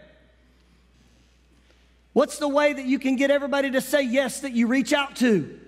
What's 2.14 2.38
the 2.38 2.48
way 2.48 2.72
that 2.72 2.86
you 2.86 3.00
can 3.00 3.18
get 3.18 3.32
everybody 3.32 3.70
to 3.72 3.82
say 3.82 4.04
yes 4.04 4.40
that 4.42 4.54
you 4.54 4.68
reach 4.68 4.94
out 4.94 5.18
to? 5.18 5.60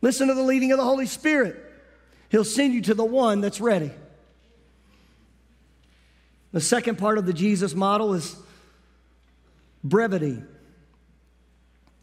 Listen 0.00 0.28
to 0.28 0.34
the 0.34 0.42
leading 0.42 0.72
of 0.72 0.78
the 0.78 0.84
Holy 0.84 1.06
Spirit. 1.06 1.54
He'll 2.30 2.44
send 2.44 2.72
you 2.72 2.80
to 2.82 2.94
the 2.94 3.04
one 3.04 3.42
that's 3.42 3.60
ready. 3.60 3.90
The 6.52 6.60
second 6.60 6.98
part 6.98 7.18
of 7.18 7.26
the 7.26 7.32
Jesus 7.32 7.74
model 7.74 8.14
is 8.14 8.36
brevity. 9.84 10.42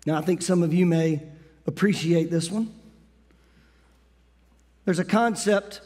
Now, 0.06 0.18
I 0.18 0.22
think 0.22 0.42
some 0.42 0.62
of 0.62 0.74
you 0.74 0.86
may 0.86 1.22
appreciate 1.66 2.30
this 2.30 2.52
one. 2.52 2.72
There's 4.86 5.00
a 5.00 5.06
concept 5.06 5.82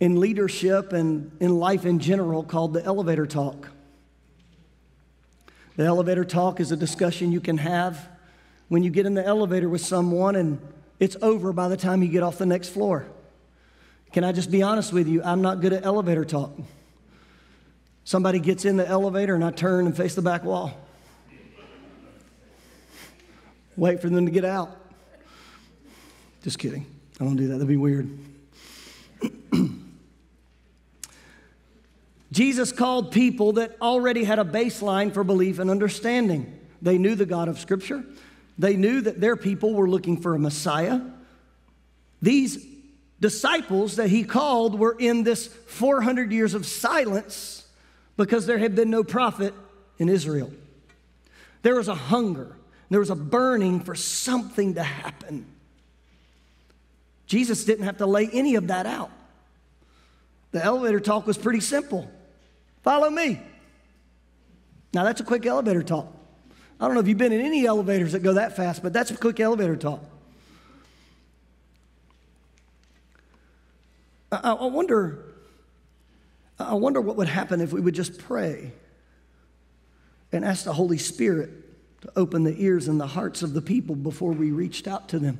in 0.00 0.18
leadership 0.18 0.92
and 0.92 1.30
in 1.40 1.58
life 1.58 1.86
in 1.86 2.00
general 2.00 2.42
called 2.42 2.74
the 2.74 2.84
elevator 2.84 3.26
talk. 3.26 3.68
The 5.76 5.84
elevator 5.84 6.24
talk 6.24 6.58
is 6.58 6.72
a 6.72 6.76
discussion 6.76 7.32
you 7.32 7.40
can 7.40 7.58
have 7.58 8.08
when 8.68 8.82
you 8.82 8.90
get 8.90 9.06
in 9.06 9.14
the 9.14 9.24
elevator 9.24 9.68
with 9.68 9.82
someone 9.82 10.34
and 10.34 10.58
it's 10.98 11.16
over 11.22 11.52
by 11.52 11.68
the 11.68 11.76
time 11.76 12.02
you 12.02 12.08
get 12.08 12.22
off 12.22 12.38
the 12.38 12.46
next 12.46 12.70
floor. 12.70 13.06
Can 14.12 14.24
I 14.24 14.32
just 14.32 14.50
be 14.50 14.62
honest 14.62 14.92
with 14.92 15.06
you? 15.06 15.22
I'm 15.22 15.42
not 15.42 15.60
good 15.60 15.72
at 15.72 15.84
elevator 15.84 16.24
talk. 16.24 16.52
Somebody 18.06 18.38
gets 18.38 18.64
in 18.64 18.76
the 18.76 18.86
elevator 18.86 19.34
and 19.34 19.44
I 19.44 19.50
turn 19.50 19.84
and 19.84 19.96
face 19.96 20.14
the 20.14 20.22
back 20.22 20.44
wall. 20.44 20.72
Wait 23.76 24.00
for 24.00 24.08
them 24.08 24.26
to 24.26 24.30
get 24.30 24.44
out. 24.44 24.70
Just 26.44 26.60
kidding. 26.60 26.86
I 27.20 27.24
don't 27.24 27.34
do 27.34 27.48
that. 27.48 27.54
That'd 27.54 27.66
be 27.66 27.76
weird. 27.76 28.16
Jesus 32.30 32.70
called 32.70 33.10
people 33.10 33.54
that 33.54 33.76
already 33.82 34.22
had 34.22 34.38
a 34.38 34.44
baseline 34.44 35.12
for 35.12 35.24
belief 35.24 35.58
and 35.58 35.68
understanding. 35.68 36.60
They 36.80 36.98
knew 36.98 37.16
the 37.16 37.26
God 37.26 37.48
of 37.48 37.58
Scripture. 37.58 38.04
They 38.56 38.76
knew 38.76 39.00
that 39.00 39.20
their 39.20 39.34
people 39.34 39.74
were 39.74 39.88
looking 39.88 40.20
for 40.20 40.36
a 40.36 40.38
Messiah. 40.38 41.00
These 42.22 42.64
disciples 43.18 43.96
that 43.96 44.10
he 44.10 44.22
called 44.22 44.78
were 44.78 44.94
in 44.96 45.24
this 45.24 45.48
400 45.48 46.30
years 46.30 46.54
of 46.54 46.66
silence 46.66 47.64
because 48.16 48.46
there 48.46 48.58
had 48.58 48.74
been 48.74 48.90
no 48.90 49.04
prophet 49.04 49.54
in 49.98 50.08
Israel. 50.08 50.52
There 51.62 51.74
was 51.74 51.88
a 51.88 51.94
hunger, 51.94 52.56
there 52.90 53.00
was 53.00 53.10
a 53.10 53.16
burning 53.16 53.80
for 53.80 53.94
something 53.94 54.74
to 54.74 54.82
happen. 54.82 55.46
Jesus 57.26 57.64
didn't 57.64 57.84
have 57.84 57.98
to 57.98 58.06
lay 58.06 58.28
any 58.32 58.54
of 58.54 58.68
that 58.68 58.86
out. 58.86 59.10
The 60.52 60.64
elevator 60.64 61.00
talk 61.00 61.26
was 61.26 61.36
pretty 61.36 61.60
simple 61.60 62.10
follow 62.82 63.10
me. 63.10 63.40
Now, 64.94 65.04
that's 65.04 65.20
a 65.20 65.24
quick 65.24 65.44
elevator 65.44 65.82
talk. 65.82 66.10
I 66.80 66.86
don't 66.86 66.94
know 66.94 67.00
if 67.00 67.08
you've 67.08 67.18
been 67.18 67.32
in 67.32 67.40
any 67.40 67.66
elevators 67.66 68.12
that 68.12 68.20
go 68.20 68.34
that 68.34 68.56
fast, 68.56 68.82
but 68.82 68.92
that's 68.92 69.10
a 69.10 69.16
quick 69.16 69.40
elevator 69.40 69.76
talk. 69.76 70.02
I, 74.30 74.54
wonder, 74.54 75.24
I 76.58 76.74
wonder 76.74 77.00
what 77.00 77.16
would 77.16 77.28
happen 77.28 77.60
if 77.60 77.72
we 77.72 77.80
would 77.80 77.94
just 77.94 78.18
pray 78.18 78.72
and 80.32 80.44
ask 80.44 80.64
the 80.64 80.72
Holy 80.72 80.98
Spirit 80.98 81.50
to 82.02 82.12
open 82.16 82.44
the 82.44 82.54
ears 82.62 82.88
and 82.88 83.00
the 83.00 83.06
hearts 83.06 83.42
of 83.42 83.52
the 83.54 83.62
people 83.62 83.94
before 83.94 84.32
we 84.32 84.50
reached 84.50 84.88
out 84.88 85.08
to 85.10 85.18
them. 85.18 85.38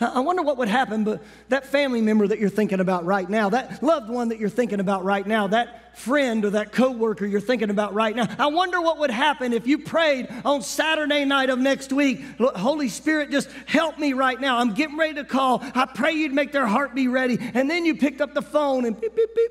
I 0.00 0.20
wonder 0.20 0.42
what 0.42 0.56
would 0.58 0.68
happen, 0.68 1.04
but 1.04 1.22
that 1.48 1.66
family 1.66 2.00
member 2.00 2.26
that 2.26 2.38
you're 2.38 2.48
thinking 2.48 2.80
about 2.80 3.04
right 3.04 3.28
now, 3.28 3.50
that 3.50 3.82
loved 3.82 4.08
one 4.08 4.30
that 4.30 4.38
you're 4.38 4.48
thinking 4.48 4.80
about 4.80 5.04
right 5.04 5.26
now, 5.26 5.48
that 5.48 5.98
friend 5.98 6.44
or 6.44 6.50
that 6.50 6.72
coworker 6.72 7.26
you're 7.26 7.40
thinking 7.40 7.68
about 7.68 7.92
right 7.92 8.14
now, 8.14 8.26
I 8.38 8.46
wonder 8.46 8.80
what 8.80 8.98
would 8.98 9.10
happen 9.10 9.52
if 9.52 9.66
you 9.66 9.78
prayed 9.78 10.28
on 10.44 10.62
Saturday 10.62 11.24
night 11.24 11.50
of 11.50 11.58
next 11.58 11.92
week. 11.92 12.22
Holy 12.38 12.88
Spirit, 12.88 13.30
just 13.30 13.50
help 13.66 13.98
me 13.98 14.12
right 14.12 14.40
now. 14.40 14.58
I'm 14.58 14.74
getting 14.74 14.96
ready 14.96 15.14
to 15.14 15.24
call. 15.24 15.62
I 15.74 15.86
pray 15.86 16.12
you'd 16.12 16.32
make 16.32 16.52
their 16.52 16.66
heart 16.66 16.94
be 16.94 17.08
ready. 17.08 17.38
And 17.54 17.70
then 17.70 17.84
you 17.84 17.96
picked 17.96 18.20
up 18.20 18.34
the 18.34 18.42
phone 18.42 18.84
and 18.86 18.98
beep, 18.98 19.14
beep, 19.14 19.34
beep. 19.34 19.50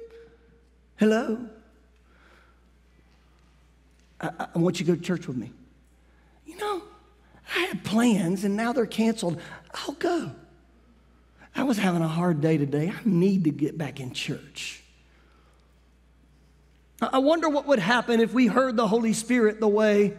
Hello? 1.01 1.35
I, 4.21 4.29
I 4.53 4.59
want 4.59 4.79
you 4.79 4.85
to 4.85 4.91
go 4.91 4.95
to 4.95 5.01
church 5.01 5.25
with 5.25 5.35
me. 5.35 5.51
You 6.45 6.57
know, 6.57 6.83
I 7.55 7.61
had 7.61 7.83
plans 7.83 8.43
and 8.43 8.55
now 8.55 8.71
they're 8.71 8.85
canceled. 8.85 9.41
I'll 9.73 9.95
go. 9.95 10.29
I 11.55 11.63
was 11.63 11.79
having 11.79 12.03
a 12.03 12.07
hard 12.07 12.39
day 12.39 12.59
today. 12.59 12.93
I 12.95 12.99
need 13.03 13.45
to 13.45 13.49
get 13.49 13.79
back 13.79 13.99
in 13.99 14.13
church. 14.13 14.83
I 17.01 17.17
wonder 17.17 17.49
what 17.49 17.65
would 17.65 17.79
happen 17.79 18.19
if 18.19 18.31
we 18.31 18.45
heard 18.45 18.75
the 18.75 18.87
Holy 18.87 19.13
Spirit 19.13 19.59
the 19.59 19.67
way 19.67 20.13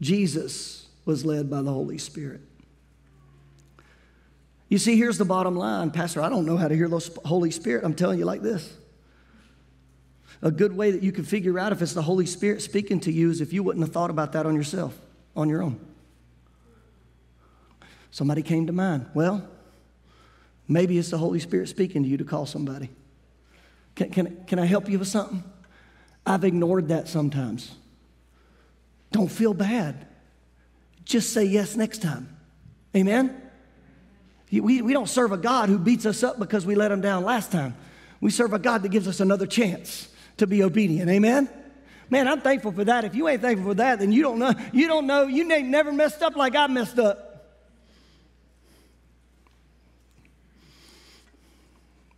Jesus 0.00 0.86
was 1.04 1.26
led 1.26 1.50
by 1.50 1.60
the 1.60 1.70
Holy 1.70 1.98
Spirit. 1.98 2.40
You 4.70 4.78
see, 4.78 4.96
here's 4.96 5.18
the 5.18 5.26
bottom 5.26 5.56
line 5.56 5.90
Pastor, 5.90 6.22
I 6.22 6.30
don't 6.30 6.46
know 6.46 6.56
how 6.56 6.68
to 6.68 6.74
hear 6.74 6.88
the 6.88 7.06
Holy 7.26 7.50
Spirit. 7.50 7.84
I'm 7.84 7.92
telling 7.92 8.18
you 8.18 8.24
like 8.24 8.40
this. 8.40 8.78
A 10.42 10.50
good 10.50 10.76
way 10.76 10.90
that 10.90 11.02
you 11.02 11.12
can 11.12 11.24
figure 11.24 11.58
out 11.58 11.72
if 11.72 11.80
it's 11.80 11.94
the 11.94 12.02
Holy 12.02 12.26
Spirit 12.26 12.62
speaking 12.62 13.00
to 13.00 13.12
you 13.12 13.30
is 13.30 13.40
if 13.40 13.52
you 13.52 13.62
wouldn't 13.62 13.84
have 13.84 13.92
thought 13.92 14.10
about 14.10 14.32
that 14.32 14.46
on 14.46 14.54
yourself, 14.54 14.96
on 15.34 15.48
your 15.48 15.62
own. 15.62 15.80
Somebody 18.10 18.42
came 18.42 18.66
to 18.66 18.72
mind. 18.72 19.06
Well, 19.14 19.46
maybe 20.68 20.98
it's 20.98 21.10
the 21.10 21.18
Holy 21.18 21.40
Spirit 21.40 21.68
speaking 21.68 22.02
to 22.02 22.08
you 22.08 22.16
to 22.18 22.24
call 22.24 22.46
somebody. 22.46 22.90
Can, 23.94 24.10
can, 24.10 24.44
can 24.46 24.58
I 24.58 24.66
help 24.66 24.88
you 24.88 24.98
with 24.98 25.08
something? 25.08 25.42
I've 26.24 26.44
ignored 26.44 26.88
that 26.88 27.08
sometimes. 27.08 27.74
Don't 29.12 29.30
feel 29.30 29.54
bad. 29.54 30.06
Just 31.04 31.32
say 31.32 31.44
yes 31.44 31.76
next 31.76 32.02
time. 32.02 32.36
Amen? 32.94 33.40
We, 34.50 34.82
we 34.82 34.92
don't 34.92 35.08
serve 35.08 35.32
a 35.32 35.36
God 35.36 35.68
who 35.68 35.78
beats 35.78 36.06
us 36.06 36.22
up 36.22 36.38
because 36.38 36.66
we 36.66 36.74
let 36.74 36.90
him 36.90 37.00
down 37.00 37.24
last 37.24 37.52
time. 37.52 37.74
We 38.20 38.30
serve 38.30 38.52
a 38.52 38.58
God 38.58 38.82
that 38.82 38.90
gives 38.90 39.08
us 39.08 39.20
another 39.20 39.46
chance 39.46 40.08
to 40.38 40.46
be 40.46 40.62
obedient. 40.62 41.10
Amen? 41.10 41.48
Man, 42.08 42.28
I'm 42.28 42.40
thankful 42.40 42.72
for 42.72 42.84
that. 42.84 43.04
If 43.04 43.14
you 43.14 43.28
ain't 43.28 43.42
thankful 43.42 43.70
for 43.70 43.74
that, 43.74 43.98
then 43.98 44.12
you 44.12 44.22
don't 44.22 44.38
know, 44.38 44.54
you 44.72 44.86
don't 44.86 45.06
know, 45.06 45.26
you 45.26 45.50
ain't 45.50 45.68
never 45.68 45.92
messed 45.92 46.22
up 46.22 46.36
like 46.36 46.54
I 46.54 46.66
messed 46.66 46.98
up. 46.98 47.26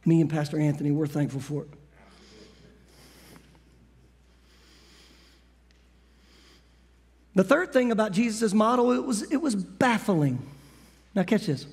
Me 0.05 0.21
and 0.21 0.31
Pastor 0.31 0.59
Anthony, 0.59 0.91
we're 0.91 1.07
thankful 1.07 1.41
for 1.41 1.63
it. 1.63 1.69
The 7.35 7.45
third 7.45 7.73
thing 7.73 7.93
about 7.93 8.13
Jesus' 8.13 8.53
model, 8.53 8.91
it 8.91 9.05
was, 9.05 9.23
it 9.31 9.37
was 9.37 9.55
baffling. 9.55 10.41
Now, 11.15 11.23
catch 11.23 11.47
this. 11.47 11.67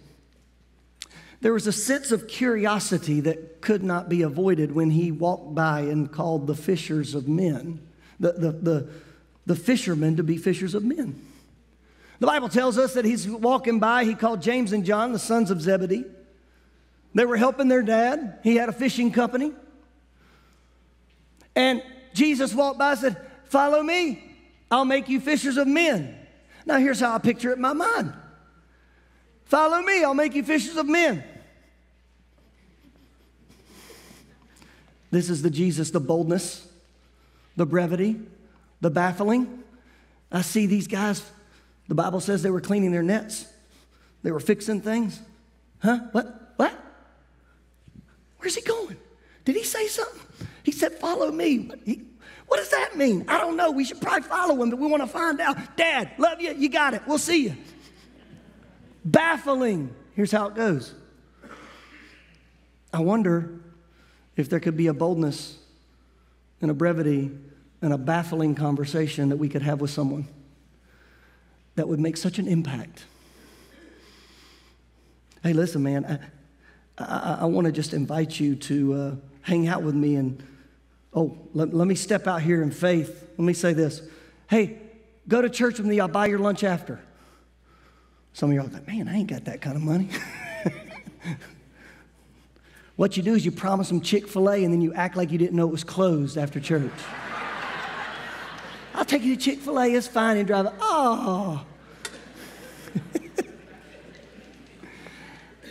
There 1.41 1.53
was 1.53 1.67
a 1.67 1.71
sense 1.71 2.11
of 2.11 2.27
curiosity 2.27 3.21
that 3.21 3.61
could 3.61 3.83
not 3.83 4.09
be 4.09 4.21
avoided 4.21 4.73
when 4.73 4.91
he 4.91 5.11
walked 5.11 5.53
by 5.53 5.81
and 5.81 6.11
called 6.11 6.47
the 6.47 6.55
fishers 6.55 7.13
of 7.13 7.27
men, 7.27 7.85
the, 8.19 8.31
the, 8.33 8.51
the, 8.51 8.89
the 9.45 9.55
fishermen 9.55 10.17
to 10.17 10.23
be 10.23 10.37
fishers 10.37 10.73
of 10.73 10.83
men. 10.83 11.21
The 12.19 12.27
Bible 12.27 12.49
tells 12.49 12.77
us 12.77 12.93
that 12.93 13.05
he's 13.05 13.27
walking 13.27 13.79
by, 13.79 14.05
he 14.05 14.15
called 14.15 14.41
James 14.41 14.71
and 14.71 14.85
John, 14.85 15.11
the 15.11 15.19
sons 15.19 15.51
of 15.51 15.61
Zebedee. 15.61 16.05
They 17.13 17.25
were 17.25 17.37
helping 17.37 17.67
their 17.67 17.81
dad. 17.81 18.39
He 18.43 18.55
had 18.55 18.69
a 18.69 18.73
fishing 18.73 19.11
company. 19.11 19.51
And 21.55 21.81
Jesus 22.13 22.53
walked 22.53 22.79
by 22.79 22.91
and 22.91 22.99
said, 22.99 23.17
Follow 23.45 23.81
me. 23.83 24.21
I'll 24.71 24.85
make 24.85 25.07
you 25.07 25.19
fishers 25.19 25.57
of 25.57 25.67
men. 25.67 26.17
Now, 26.65 26.77
here's 26.77 26.99
how 26.99 27.13
I 27.15 27.19
picture 27.19 27.51
it 27.51 27.55
in 27.55 27.61
my 27.61 27.73
mind 27.73 28.13
Follow 29.45 29.81
me. 29.81 30.03
I'll 30.03 30.13
make 30.13 30.33
you 30.33 30.43
fishers 30.43 30.77
of 30.77 30.87
men. 30.87 31.23
This 35.11 35.29
is 35.29 35.41
the 35.41 35.49
Jesus, 35.49 35.91
the 35.91 35.99
boldness, 35.99 36.67
the 37.55 37.65
brevity, 37.65 38.19
the 38.81 38.89
baffling. 38.89 39.63
I 40.31 40.41
see 40.41 40.65
these 40.65 40.87
guys, 40.87 41.23
the 41.87 41.95
Bible 41.95 42.19
says 42.19 42.43
they 42.43 42.49
were 42.49 42.59
cleaning 42.59 42.91
their 42.91 43.03
nets, 43.03 43.45
they 44.23 44.31
were 44.31 44.39
fixing 44.39 44.81
things. 44.81 45.21
Huh? 45.79 45.99
What? 46.11 46.53
What? 46.57 46.73
Where's 48.39 48.55
he 48.55 48.61
going? 48.61 48.97
Did 49.45 49.55
he 49.55 49.63
say 49.63 49.87
something? 49.87 50.21
He 50.63 50.71
said, 50.71 50.93
Follow 50.93 51.31
me. 51.31 51.69
He, 51.85 52.01
what 52.47 52.57
does 52.57 52.69
that 52.69 52.97
mean? 52.97 53.25
I 53.27 53.39
don't 53.39 53.55
know. 53.55 53.71
We 53.71 53.85
should 53.85 54.01
probably 54.01 54.27
follow 54.27 54.61
him, 54.61 54.69
but 54.69 54.79
we 54.79 54.87
want 54.87 55.03
to 55.03 55.07
find 55.07 55.39
out. 55.39 55.77
Dad, 55.77 56.11
love 56.17 56.41
you. 56.41 56.53
You 56.53 56.69
got 56.69 56.93
it. 56.93 57.01
We'll 57.07 57.17
see 57.17 57.43
you. 57.43 57.55
Baffling. 59.05 59.93
Here's 60.15 60.31
how 60.31 60.47
it 60.47 60.55
goes. 60.55 60.93
I 62.91 62.99
wonder 62.99 63.59
if 64.35 64.49
there 64.49 64.59
could 64.59 64.75
be 64.75 64.87
a 64.87 64.93
boldness 64.93 65.57
and 66.61 66.71
a 66.71 66.73
brevity 66.73 67.31
and 67.81 67.93
a 67.93 67.97
baffling 67.97 68.55
conversation 68.55 69.29
that 69.29 69.37
we 69.37 69.47
could 69.47 69.61
have 69.61 69.79
with 69.79 69.91
someone 69.91 70.27
that 71.75 71.87
would 71.87 71.99
make 71.99 72.17
such 72.17 72.39
an 72.39 72.47
impact. 72.47 73.05
Hey, 75.43 75.53
listen, 75.53 75.83
man, 75.83 76.27
I, 76.97 77.39
I 77.41 77.45
want 77.45 77.65
to 77.65 77.71
just 77.71 77.93
invite 77.93 78.39
you 78.39 78.55
to 78.55 78.93
uh, 78.93 79.15
hang 79.41 79.67
out 79.67 79.83
with 79.83 79.93
me 79.93 80.15
and, 80.15 80.41
oh, 81.13 81.37
let, 81.53 81.73
let 81.73 81.87
me 81.87 81.95
step 81.95 82.25
out 82.25 82.41
here 82.41 82.63
in 82.63 82.71
faith. 82.71 83.27
Let 83.37 83.45
me 83.45 83.53
say 83.53 83.73
this. 83.73 84.01
Hey, 84.49 84.79
go 85.27 85.41
to 85.41 85.49
church 85.49 85.77
with 85.77 85.85
me, 85.85 85.99
I'll 85.99 86.07
buy 86.07 86.27
your 86.27 86.39
lunch 86.39 86.63
after. 86.63 86.99
Some 88.35 88.49
of 88.49 88.53
you 88.53 88.59
are 88.59 88.67
like, 88.67 88.85
man, 88.85 89.07
I 89.07 89.15
ain't 89.15 89.29
got 89.29 89.45
that 89.45 89.61
kind 89.61 89.77
of 89.77 89.81
money. 89.81 90.09
what 92.97 93.15
you 93.15 93.23
do 93.23 93.33
is 93.33 93.45
you 93.45 93.51
promise 93.51 93.87
them 93.87 94.01
Chick 94.01 94.27
fil 94.27 94.49
A 94.49 94.65
and 94.65 94.73
then 94.73 94.81
you 94.81 94.93
act 94.93 95.15
like 95.15 95.31
you 95.31 95.37
didn't 95.37 95.55
know 95.55 95.65
it 95.65 95.71
was 95.71 95.85
closed 95.85 96.37
after 96.37 96.59
church. 96.59 96.91
I'll 98.93 99.05
take 99.05 99.23
you 99.23 99.37
to 99.37 99.41
Chick 99.41 99.59
fil 99.59 99.79
A, 99.79 99.89
it's 99.89 100.09
fine, 100.09 100.35
and 100.35 100.45
drive. 100.45 100.67
Oh. 100.81 101.65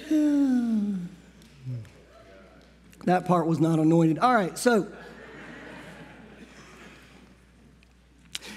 that 3.05 3.27
part 3.27 3.47
was 3.47 3.61
not 3.61 3.79
anointed. 3.79 4.21
All 4.21 4.33
right, 4.33 4.57
so. 4.57 4.91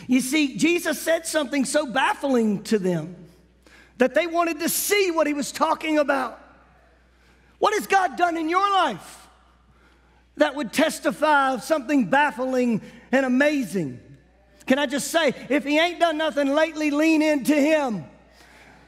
You 0.08 0.22
see, 0.22 0.56
Jesus 0.56 1.02
said 1.02 1.28
something 1.28 1.66
so 1.66 1.88
baffling 1.88 2.64
to 2.64 2.80
them 2.80 3.27
that 3.98 4.14
they 4.14 4.28
wanted 4.28 4.60
to 4.60 4.70
see 4.70 5.12
what 5.12 5.28
he 5.28 5.34
was 5.34 5.52
talking 5.52 5.98
about. 5.98 6.40
What 7.60 7.74
has 7.74 7.88
God 7.88 8.16
done 8.18 8.38
in 8.38 8.50
your 8.50 8.70
life 8.72 9.28
that 10.38 10.56
would 10.56 10.72
testify 10.72 11.54
of 11.54 11.64
something 11.64 12.06
baffling 12.06 12.82
and 13.12 13.26
amazing? 13.26 14.00
Can 14.66 14.78
I 14.78 14.86
just 14.86 15.10
say, 15.10 15.34
if 15.50 15.64
he 15.64 15.80
ain't 15.80 16.00
done 16.00 16.18
nothing 16.18 16.54
lately, 16.54 16.92
lean 16.92 17.22
into 17.22 17.56
him. 17.56 18.06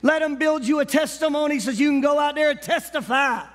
Let 0.02 0.22
him 0.22 0.36
build 0.36 0.66
you 0.66 0.80
a 0.80 0.86
testimony 0.86 1.60
so 1.60 1.72
you 1.72 1.90
can 1.90 2.02
go 2.02 2.20
out 2.20 2.36
there 2.36 2.52
and 2.52 2.62
testify. 2.62 3.46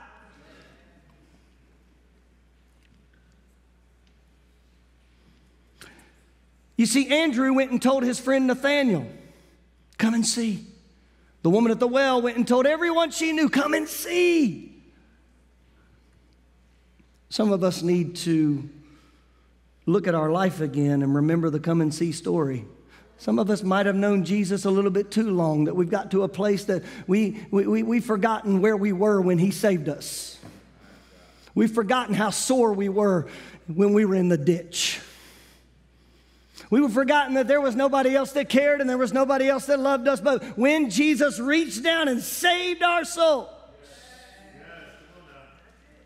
You 6.77 6.87
see, 6.87 7.09
Andrew 7.09 7.53
went 7.55 7.71
and 7.71 7.81
told 7.81 8.03
his 8.03 8.19
friend 8.19 8.47
Nathaniel, 8.47 9.07
Come 9.97 10.15
and 10.15 10.27
see. 10.27 10.67
The 11.45 11.51
woman 11.51 11.71
at 11.71 11.79
the 11.79 11.87
well 11.87 12.23
went 12.23 12.39
and 12.39 12.49
told 12.49 12.67
everyone 12.67 13.11
she 13.11 13.33
knew, 13.33 13.51
Come 13.51 13.75
and 13.75 13.87
see. 13.87 14.83
Some 17.29 17.53
of 17.53 17.63
us 17.63 17.83
need 17.83 18.17
to 18.17 18.67
look 19.85 20.07
at 20.07 20.15
our 20.15 20.33
life 20.33 20.63
again 20.63 21.03
and 21.03 21.15
remember 21.15 21.51
the 21.51 21.61
come 21.61 21.83
and 21.83 21.95
see 21.95 22.13
story. 22.13 22.65
Some 23.19 23.39
of 23.39 23.51
us 23.51 23.63
might 23.63 23.85
have 23.85 23.95
known 23.95 24.25
Jesus 24.25 24.65
a 24.65 24.71
little 24.71 24.91
bit 24.91 25.11
too 25.11 25.31
long, 25.31 25.65
that 25.65 25.77
we've 25.77 25.91
got 25.91 26.11
to 26.13 26.23
a 26.23 26.29
place 26.29 26.65
that 26.65 26.83
we, 27.07 27.47
we, 27.51 27.67
we, 27.67 27.83
we've 27.83 28.05
forgotten 28.07 28.63
where 28.63 28.77
we 28.77 28.93
were 28.93 29.21
when 29.21 29.39
He 29.39 29.51
saved 29.51 29.91
us. 29.91 30.39
We've 31.55 31.71
forgotten 31.71 32.15
how 32.15 32.31
sore 32.31 32.73
we 32.73 32.89
were 32.89 33.29
when 33.67 33.93
we 33.93 34.07
were 34.07 34.15
in 34.15 34.31
the 34.31 34.39
ditch. 34.39 34.99
We've 36.71 36.91
forgotten 36.91 37.35
that 37.35 37.47
there 37.47 37.61
was 37.61 37.77
nobody 37.77 38.17
else 38.17 38.33
that 38.33 38.49
cared 38.49 38.81
and 38.81 38.89
there 38.89 38.99
was 38.99 39.13
nobody 39.13 39.49
else 39.49 39.67
that 39.67 39.79
loved 39.79 40.09
us. 40.09 40.21
But 40.21 40.43
when 40.57 40.91
Jesus 40.91 41.39
reached 41.39 41.83
down 41.83 42.09
and 42.09 42.23
saved 42.23 42.83
our 42.83 43.05
soul, 43.05 43.51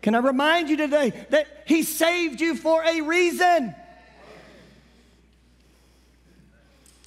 can 0.01 0.15
I 0.15 0.19
remind 0.19 0.69
you 0.69 0.77
today 0.77 1.11
that 1.29 1.47
He 1.65 1.83
saved 1.83 2.41
you 2.41 2.55
for 2.55 2.83
a 2.83 3.01
reason? 3.01 3.75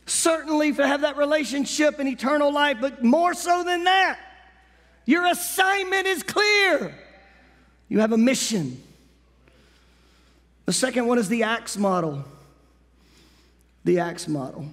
Certainly 0.06 0.74
to 0.74 0.86
have 0.86 1.02
that 1.02 1.16
relationship 1.16 1.98
and 1.98 2.08
eternal 2.08 2.52
life, 2.52 2.78
but 2.80 3.02
more 3.02 3.34
so 3.34 3.64
than 3.64 3.84
that, 3.84 4.18
your 5.06 5.26
assignment 5.26 6.06
is 6.06 6.22
clear. 6.22 6.94
You 7.88 8.00
have 8.00 8.12
a 8.12 8.18
mission. 8.18 8.82
The 10.66 10.72
second 10.72 11.06
one 11.06 11.18
is 11.18 11.28
the 11.28 11.42
Acts 11.42 11.76
model 11.76 12.24
the 13.84 13.98
Acts 13.98 14.28
model. 14.28 14.66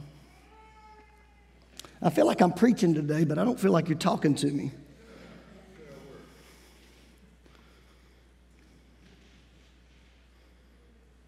I 2.01 2.09
feel 2.09 2.25
like 2.25 2.41
I'm 2.41 2.53
preaching 2.53 2.93
today, 2.93 3.25
but 3.25 3.37
I 3.37 3.43
don't 3.43 3.59
feel 3.59 3.71
like 3.71 3.89
you're 3.89 3.97
talking 3.97 4.35
to 4.35 4.47
me. 4.47 4.71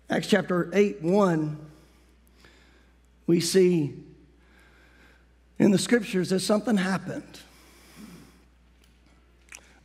Acts 0.10 0.28
chapter 0.28 0.70
8, 0.74 1.02
1, 1.02 1.58
we 3.28 3.40
see 3.40 3.94
in 5.58 5.72
the 5.72 5.78
scriptures 5.78 6.32
that 6.32 6.42
something 6.42 6.76
happened. 6.76 7.40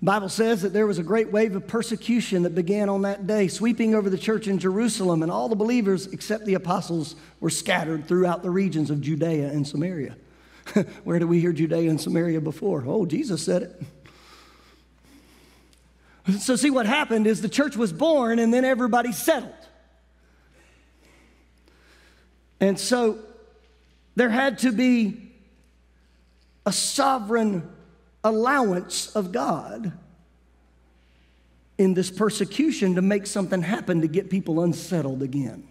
Bible 0.02 0.28
says 0.28 0.62
that 0.62 0.72
there 0.72 0.87
was 0.87 0.98
a 0.98 1.02
great 1.02 1.32
wave 1.32 1.56
of 1.56 1.66
persecution 1.66 2.42
that 2.42 2.54
began 2.54 2.88
on 2.88 3.02
that 3.02 3.26
day, 3.26 3.48
sweeping 3.48 3.94
over 3.94 4.11
the 4.11 4.18
church 4.18 4.46
in 4.46 4.59
Jerusalem, 4.59 5.22
and 5.22 5.32
all 5.32 5.48
the 5.48 5.56
believers, 5.56 6.06
except 6.09 6.44
the 6.44 6.54
apostles, 6.54 7.16
were 7.40 7.50
scattered 7.50 8.06
throughout 8.06 8.42
the 8.42 8.50
regions 8.50 8.90
of 8.90 9.00
Judea 9.00 9.48
and 9.48 9.66
Samaria. 9.66 10.16
Where 11.04 11.18
did 11.18 11.26
we 11.26 11.40
hear 11.40 11.52
Judea 11.52 11.88
and 11.88 12.00
Samaria 12.00 12.40
before? 12.40 12.85
Oh, 12.87 13.06
Jesus 13.06 13.42
said 13.42 13.62
it. 13.62 13.82
So, 16.40 16.56
see, 16.56 16.70
what 16.70 16.87
happened 16.87 17.26
is 17.26 17.40
the 17.40 17.48
church 17.48 17.76
was 17.76 17.92
born 17.92 18.38
and 18.38 18.52
then 18.52 18.64
everybody 18.64 19.12
settled. 19.12 19.52
And 22.61 22.78
so 22.78 23.18
there 24.16 24.30
had 24.30 24.59
to 24.61 24.72
be 24.72 25.30
a 26.64 26.72
sovereign 26.72 27.70
allowance 28.26 29.14
of 29.14 29.32
God 29.32 29.92
in 31.78 31.94
this 31.94 32.10
persecution 32.10 32.94
to 32.94 33.02
make 33.02 33.26
something 33.26 33.62
happen 33.62 34.00
to 34.00 34.08
get 34.08 34.30
people 34.30 34.62
unsettled 34.62 35.22
again. 35.22 35.68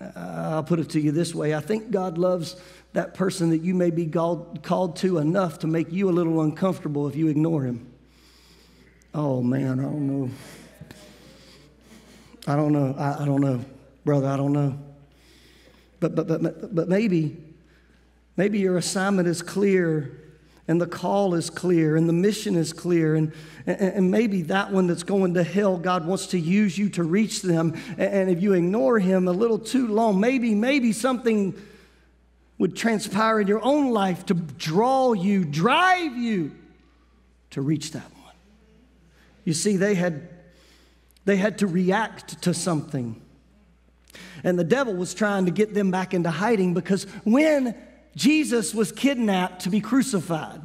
Uh, 0.00 0.10
I'll 0.16 0.64
put 0.64 0.78
it 0.78 0.90
to 0.90 1.00
you 1.00 1.12
this 1.12 1.34
way 1.34 1.54
I 1.54 1.60
think 1.60 1.90
God 1.90 2.18
loves 2.18 2.56
that 2.92 3.14
person 3.14 3.50
that 3.50 3.62
you 3.62 3.74
may 3.74 3.90
be 3.90 4.06
called, 4.06 4.62
called 4.62 4.96
to 4.96 5.18
enough 5.18 5.60
to 5.60 5.66
make 5.66 5.90
you 5.90 6.10
a 6.10 6.12
little 6.12 6.42
uncomfortable 6.42 7.08
if 7.08 7.16
you 7.16 7.28
ignore 7.28 7.64
him. 7.64 7.90
Oh 9.14 9.42
man, 9.42 9.80
I 9.80 9.82
don't 9.82 10.06
know. 10.06 10.30
I 12.46 12.56
don't 12.56 12.72
know. 12.72 12.94
I, 12.98 13.22
I 13.22 13.24
don't 13.24 13.40
know, 13.40 13.64
brother. 14.04 14.26
I 14.26 14.36
don't 14.36 14.52
know. 14.52 14.78
But, 16.00 16.16
but, 16.16 16.26
but, 16.26 16.74
but 16.74 16.88
maybe, 16.88 17.36
maybe 18.36 18.58
your 18.58 18.76
assignment 18.76 19.28
is 19.28 19.40
clear 19.40 20.21
and 20.72 20.80
the 20.80 20.86
call 20.86 21.34
is 21.34 21.50
clear 21.50 21.96
and 21.96 22.08
the 22.08 22.14
mission 22.14 22.56
is 22.56 22.72
clear 22.72 23.14
and, 23.14 23.30
and, 23.66 24.10
maybe 24.10 24.40
that 24.40 24.72
one 24.72 24.86
that's 24.86 25.02
going 25.02 25.34
to 25.34 25.42
hell 25.42 25.76
god 25.76 26.06
wants 26.06 26.28
to 26.28 26.38
use 26.38 26.78
you 26.78 26.88
to 26.88 27.04
reach 27.04 27.42
them. 27.42 27.78
And 27.98 28.30
if 28.30 28.40
you 28.40 28.54
ignore 28.54 28.98
him 28.98 29.28
a 29.28 29.32
little 29.32 29.58
too 29.58 29.86
long 29.86 30.18
maybe 30.18 30.54
maybe 30.54 30.92
something 30.92 31.54
would 32.56 32.74
transpire 32.74 33.40
in 33.40 33.48
your 33.48 33.62
own 33.62 33.90
life 33.90 34.24
to 34.26 34.34
draw 34.34 35.12
you 35.12 35.44
drive 35.44 36.16
you 36.16 36.52
to 37.50 37.60
reach 37.60 37.90
that 37.92 38.10
one. 38.24 38.34
You 39.44 39.52
see 39.52 39.76
they 39.76 39.94
had 39.94 40.26
they 41.26 41.36
had 41.36 41.58
to 41.58 41.66
react 41.66 42.40
to 42.44 42.54
something. 42.54 43.20
And 44.42 44.58
the 44.58 44.64
devil 44.64 44.94
was 44.94 45.12
trying 45.12 45.44
to 45.44 45.50
get 45.50 45.74
them 45.74 45.90
back 45.90 46.14
into 46.14 46.30
hiding 46.30 46.72
because 46.72 47.04
when 47.24 47.76
Jesus 48.14 48.74
was 48.74 48.92
kidnapped 48.92 49.62
to 49.62 49.70
be 49.70 49.80
crucified. 49.80 50.60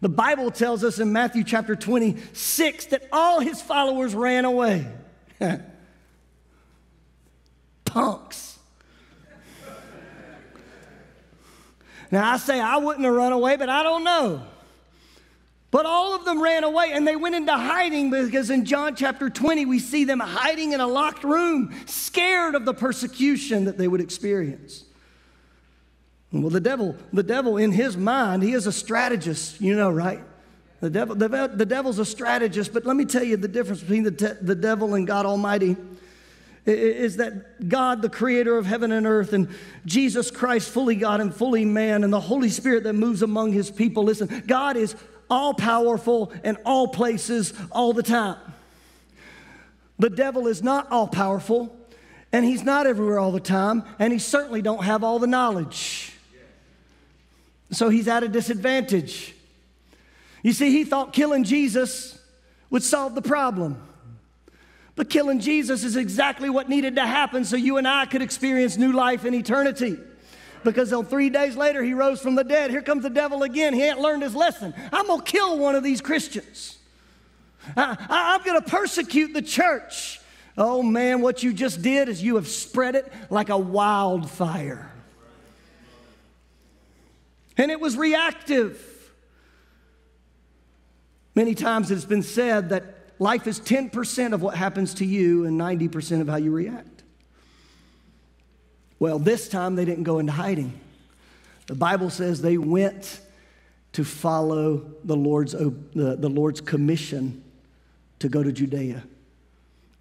The 0.00 0.08
Bible 0.08 0.50
tells 0.50 0.84
us 0.84 1.00
in 1.00 1.12
Matthew 1.12 1.42
chapter 1.42 1.74
26 1.74 2.86
that 2.86 3.08
all 3.12 3.40
his 3.40 3.60
followers 3.60 4.14
ran 4.14 4.44
away. 4.44 4.86
Punks. 7.84 8.58
Now, 12.10 12.32
I 12.32 12.36
say 12.38 12.60
I 12.60 12.76
wouldn't 12.78 13.04
have 13.04 13.14
run 13.14 13.32
away, 13.32 13.56
but 13.56 13.68
I 13.68 13.82
don't 13.82 14.04
know. 14.04 14.42
But 15.70 15.84
all 15.84 16.14
of 16.14 16.24
them 16.24 16.40
ran 16.40 16.64
away 16.64 16.92
and 16.94 17.06
they 17.06 17.16
went 17.16 17.34
into 17.34 17.52
hiding 17.52 18.10
because 18.10 18.48
in 18.48 18.64
John 18.64 18.96
chapter 18.96 19.28
20, 19.28 19.66
we 19.66 19.78
see 19.78 20.04
them 20.04 20.20
hiding 20.20 20.72
in 20.72 20.80
a 20.80 20.86
locked 20.86 21.24
room, 21.24 21.74
scared 21.86 22.54
of 22.54 22.64
the 22.64 22.72
persecution 22.72 23.66
that 23.66 23.76
they 23.76 23.86
would 23.86 24.00
experience. 24.00 24.84
Well, 26.30 26.50
the 26.50 26.60
devil, 26.60 26.94
the 27.12 27.22
devil 27.22 27.56
in 27.56 27.72
his 27.72 27.96
mind, 27.96 28.42
he 28.42 28.52
is 28.52 28.66
a 28.66 28.72
strategist, 28.72 29.60
you 29.60 29.74
know, 29.74 29.90
right? 29.90 30.20
The, 30.80 30.90
devil, 30.90 31.14
the, 31.14 31.28
the 31.52 31.66
devil's 31.66 31.98
a 31.98 32.04
strategist, 32.04 32.72
but 32.72 32.84
let 32.84 32.96
me 32.96 33.04
tell 33.04 33.24
you 33.24 33.36
the 33.36 33.48
difference 33.48 33.80
between 33.80 34.04
the, 34.04 34.10
te- 34.10 34.40
the 34.40 34.54
devil 34.54 34.94
and 34.94 35.06
God 35.06 35.26
Almighty 35.26 35.76
is 36.66 37.16
that 37.16 37.68
God, 37.68 38.02
the 38.02 38.10
creator 38.10 38.58
of 38.58 38.66
heaven 38.66 38.92
and 38.92 39.06
earth, 39.06 39.32
and 39.32 39.48
Jesus 39.86 40.30
Christ, 40.30 40.68
fully 40.68 40.96
God 40.96 41.20
and 41.20 41.34
fully 41.34 41.64
man, 41.64 42.04
and 42.04 42.12
the 42.12 42.20
Holy 42.20 42.50
Spirit 42.50 42.84
that 42.84 42.92
moves 42.92 43.22
among 43.22 43.52
his 43.52 43.70
people. 43.70 44.04
Listen, 44.04 44.44
God 44.46 44.76
is 44.76 44.94
all 45.30 45.54
powerful 45.54 46.32
in 46.44 46.56
all 46.66 46.88
places 46.88 47.54
all 47.72 47.92
the 47.92 48.02
time. 48.02 48.36
The 49.98 50.10
devil 50.10 50.46
is 50.46 50.62
not 50.62 50.92
all 50.92 51.08
powerful, 51.08 51.74
and 52.32 52.44
he's 52.44 52.62
not 52.62 52.86
everywhere 52.86 53.18
all 53.18 53.32
the 53.32 53.40
time, 53.40 53.82
and 53.98 54.12
he 54.12 54.18
certainly 54.18 54.62
don't 54.62 54.84
have 54.84 55.02
all 55.02 55.18
the 55.18 55.26
knowledge. 55.26 56.12
So 57.70 57.88
he's 57.88 58.08
at 58.08 58.22
a 58.22 58.28
disadvantage. 58.28 59.34
You 60.42 60.52
see, 60.52 60.70
he 60.70 60.84
thought 60.84 61.12
killing 61.12 61.44
Jesus 61.44 62.18
would 62.70 62.82
solve 62.82 63.14
the 63.14 63.22
problem. 63.22 63.82
But 64.94 65.10
killing 65.10 65.38
Jesus 65.38 65.84
is 65.84 65.96
exactly 65.96 66.50
what 66.50 66.68
needed 66.68 66.96
to 66.96 67.06
happen 67.06 67.44
so 67.44 67.56
you 67.56 67.76
and 67.76 67.86
I 67.86 68.06
could 68.06 68.22
experience 68.22 68.76
new 68.76 68.92
life 68.92 69.24
in 69.24 69.34
eternity. 69.34 69.96
Because 70.64 70.92
on 70.92 71.06
three 71.06 71.30
days 71.30 71.56
later, 71.56 71.84
he 71.84 71.94
rose 71.94 72.20
from 72.20 72.34
the 72.34 72.42
dead. 72.42 72.70
Here 72.70 72.82
comes 72.82 73.04
the 73.04 73.10
devil 73.10 73.44
again. 73.44 73.74
He 73.74 73.84
ain't 73.84 74.00
learned 74.00 74.22
his 74.22 74.34
lesson. 74.34 74.74
I'm 74.92 75.06
going 75.06 75.20
to 75.20 75.30
kill 75.30 75.58
one 75.58 75.76
of 75.76 75.84
these 75.84 76.00
Christians. 76.00 76.78
I, 77.76 78.34
am 78.34 78.44
going 78.44 78.60
to 78.60 78.68
persecute 78.68 79.34
the 79.34 79.42
church. 79.42 80.20
Oh 80.56 80.82
man, 80.82 81.20
what 81.20 81.44
you 81.44 81.52
just 81.52 81.82
did 81.82 82.08
is 82.08 82.22
you 82.22 82.34
have 82.34 82.48
spread 82.48 82.96
it 82.96 83.12
like 83.30 83.50
a 83.50 83.58
wildfire. 83.58 84.90
And 87.58 87.72
it 87.72 87.80
was 87.80 87.96
reactive. 87.96 88.80
Many 91.34 91.54
times 91.54 91.90
it's 91.90 92.04
been 92.04 92.22
said 92.22 92.68
that 92.70 92.84
life 93.18 93.46
is 93.48 93.60
10% 93.60 94.32
of 94.32 94.40
what 94.40 94.56
happens 94.56 94.94
to 94.94 95.04
you 95.04 95.44
and 95.44 95.60
90% 95.60 96.20
of 96.20 96.28
how 96.28 96.36
you 96.36 96.52
react. 96.52 97.02
Well, 99.00 99.18
this 99.18 99.48
time 99.48 99.74
they 99.74 99.84
didn't 99.84 100.04
go 100.04 100.20
into 100.20 100.32
hiding. 100.32 100.78
The 101.66 101.74
Bible 101.74 102.10
says 102.10 102.40
they 102.40 102.58
went 102.58 103.20
to 103.92 104.04
follow 104.04 104.92
the 105.04 105.16
Lord's, 105.16 105.52
the, 105.52 106.16
the 106.18 106.28
Lord's 106.28 106.60
commission 106.60 107.42
to 108.20 108.28
go 108.28 108.42
to 108.42 108.52
Judea 108.52 109.02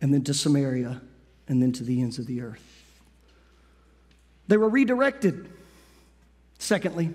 and 0.01 0.13
then 0.13 0.23
to 0.23 0.33
Samaria 0.33 1.01
and 1.47 1.61
then 1.61 1.71
to 1.73 1.83
the 1.83 2.01
ends 2.01 2.19
of 2.19 2.27
the 2.27 2.41
earth. 2.41 2.63
They 4.47 4.57
were 4.57 4.69
redirected. 4.69 5.49
Secondly, 6.57 7.13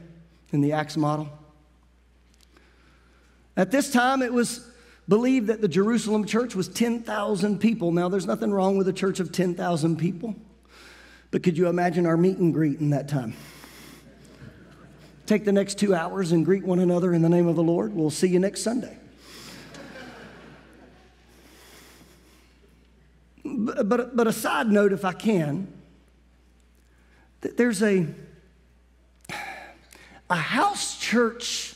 in 0.52 0.60
the 0.60 0.72
Acts 0.72 0.96
model, 0.96 1.28
at 3.56 3.70
this 3.70 3.90
time 3.90 4.22
it 4.22 4.32
was 4.32 4.68
believed 5.08 5.48
that 5.48 5.60
the 5.60 5.68
Jerusalem 5.68 6.24
church 6.24 6.54
was 6.54 6.68
10,000 6.68 7.58
people. 7.58 7.92
Now, 7.92 8.08
there's 8.08 8.26
nothing 8.26 8.52
wrong 8.52 8.78
with 8.78 8.88
a 8.88 8.92
church 8.92 9.20
of 9.20 9.32
10,000 9.32 9.96
people, 9.96 10.34
but 11.30 11.42
could 11.42 11.58
you 11.58 11.68
imagine 11.68 12.06
our 12.06 12.16
meet 12.16 12.38
and 12.38 12.54
greet 12.54 12.78
in 12.80 12.90
that 12.90 13.08
time? 13.08 13.34
Take 15.26 15.44
the 15.44 15.52
next 15.52 15.78
two 15.78 15.94
hours 15.94 16.32
and 16.32 16.44
greet 16.44 16.64
one 16.64 16.78
another 16.78 17.12
in 17.14 17.22
the 17.22 17.28
name 17.28 17.46
of 17.46 17.56
the 17.56 17.62
Lord. 17.62 17.94
We'll 17.94 18.10
see 18.10 18.28
you 18.28 18.38
next 18.38 18.62
Sunday. 18.62 18.98
But, 23.44 23.88
but, 23.88 24.16
but 24.16 24.26
a 24.26 24.32
side 24.32 24.68
note, 24.68 24.92
if 24.92 25.04
I 25.04 25.12
can, 25.12 25.72
there's 27.40 27.82
a, 27.82 28.06
a 30.32 30.36
house 30.36 30.98
church 30.98 31.74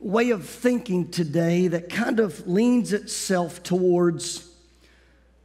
way 0.00 0.30
of 0.30 0.44
thinking 0.44 1.08
today 1.08 1.68
that 1.68 1.88
kind 1.88 2.18
of 2.18 2.46
leans 2.48 2.92
itself 2.92 3.62
towards 3.62 4.48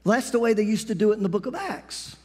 that's 0.05 0.31
the 0.31 0.39
way 0.39 0.53
they 0.53 0.63
used 0.63 0.87
to 0.87 0.95
do 0.95 1.11
it 1.11 1.17
in 1.17 1.23
the 1.23 1.29
book 1.29 1.45
of 1.45 1.55
Acts. 1.55 2.17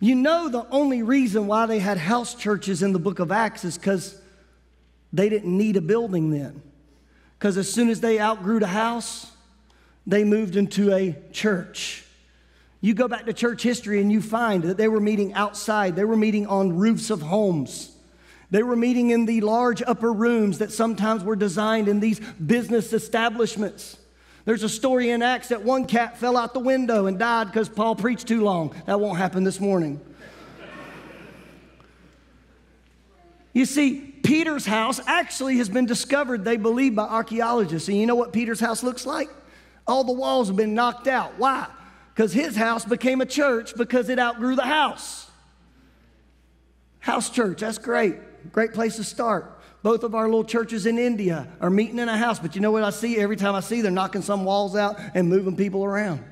You 0.00 0.14
know, 0.14 0.48
the 0.48 0.66
only 0.70 1.02
reason 1.02 1.46
why 1.46 1.66
they 1.66 1.78
had 1.78 1.96
house 1.96 2.34
churches 2.34 2.82
in 2.82 2.92
the 2.92 2.98
book 2.98 3.18
of 3.18 3.30
Acts 3.30 3.64
is 3.64 3.78
because 3.78 4.20
they 5.12 5.28
didn't 5.28 5.56
need 5.56 5.76
a 5.76 5.80
building 5.80 6.30
then. 6.30 6.60
Because 7.38 7.56
as 7.56 7.72
soon 7.72 7.88
as 7.88 8.00
they 8.00 8.18
outgrew 8.18 8.58
the 8.58 8.66
house, 8.66 9.30
they 10.06 10.24
moved 10.24 10.56
into 10.56 10.92
a 10.92 11.16
church. 11.32 12.04
You 12.80 12.94
go 12.94 13.06
back 13.06 13.26
to 13.26 13.32
church 13.32 13.62
history 13.62 14.00
and 14.00 14.10
you 14.10 14.20
find 14.20 14.64
that 14.64 14.76
they 14.76 14.88
were 14.88 15.00
meeting 15.00 15.34
outside, 15.34 15.94
they 15.94 16.04
were 16.04 16.16
meeting 16.16 16.46
on 16.48 16.76
roofs 16.76 17.10
of 17.10 17.22
homes. 17.22 17.95
They 18.50 18.62
were 18.62 18.76
meeting 18.76 19.10
in 19.10 19.26
the 19.26 19.40
large 19.40 19.82
upper 19.82 20.12
rooms 20.12 20.58
that 20.58 20.72
sometimes 20.72 21.24
were 21.24 21.36
designed 21.36 21.88
in 21.88 22.00
these 22.00 22.20
business 22.20 22.92
establishments. 22.92 23.98
There's 24.44 24.62
a 24.62 24.68
story 24.68 25.10
in 25.10 25.22
Acts 25.22 25.48
that 25.48 25.64
one 25.64 25.86
cat 25.86 26.18
fell 26.18 26.36
out 26.36 26.54
the 26.54 26.60
window 26.60 27.06
and 27.06 27.18
died 27.18 27.48
because 27.48 27.68
Paul 27.68 27.96
preached 27.96 28.28
too 28.28 28.44
long. 28.44 28.74
That 28.86 29.00
won't 29.00 29.18
happen 29.18 29.42
this 29.42 29.58
morning. 29.58 30.00
You 33.52 33.64
see, 33.64 34.00
Peter's 34.22 34.66
house 34.66 35.00
actually 35.06 35.56
has 35.56 35.68
been 35.68 35.86
discovered, 35.86 36.44
they 36.44 36.56
believe, 36.56 36.94
by 36.94 37.04
archaeologists. 37.04 37.88
And 37.88 37.96
you 37.96 38.06
know 38.06 38.14
what 38.14 38.32
Peter's 38.32 38.60
house 38.60 38.82
looks 38.82 39.06
like? 39.06 39.30
All 39.86 40.04
the 40.04 40.12
walls 40.12 40.48
have 40.48 40.56
been 40.56 40.74
knocked 40.74 41.08
out. 41.08 41.38
Why? 41.38 41.66
Because 42.14 42.32
his 42.32 42.54
house 42.54 42.84
became 42.84 43.20
a 43.20 43.26
church 43.26 43.74
because 43.74 44.08
it 44.08 44.18
outgrew 44.18 44.56
the 44.56 44.62
house. 44.62 45.30
House 47.00 47.30
church, 47.30 47.60
that's 47.60 47.78
great. 47.78 48.16
Great 48.52 48.72
place 48.72 48.96
to 48.96 49.04
start. 49.04 49.60
Both 49.82 50.02
of 50.02 50.14
our 50.14 50.24
little 50.24 50.44
churches 50.44 50.86
in 50.86 50.98
India 50.98 51.46
are 51.60 51.70
meeting 51.70 51.98
in 51.98 52.08
a 52.08 52.16
house, 52.16 52.38
but 52.38 52.54
you 52.54 52.60
know 52.60 52.72
what 52.72 52.82
I 52.82 52.90
see 52.90 53.18
every 53.18 53.36
time 53.36 53.54
I 53.54 53.60
see 53.60 53.82
they're 53.82 53.90
knocking 53.90 54.22
some 54.22 54.44
walls 54.44 54.74
out 54.74 54.98
and 55.14 55.28
moving 55.28 55.56
people 55.56 55.84
around. 55.84 56.24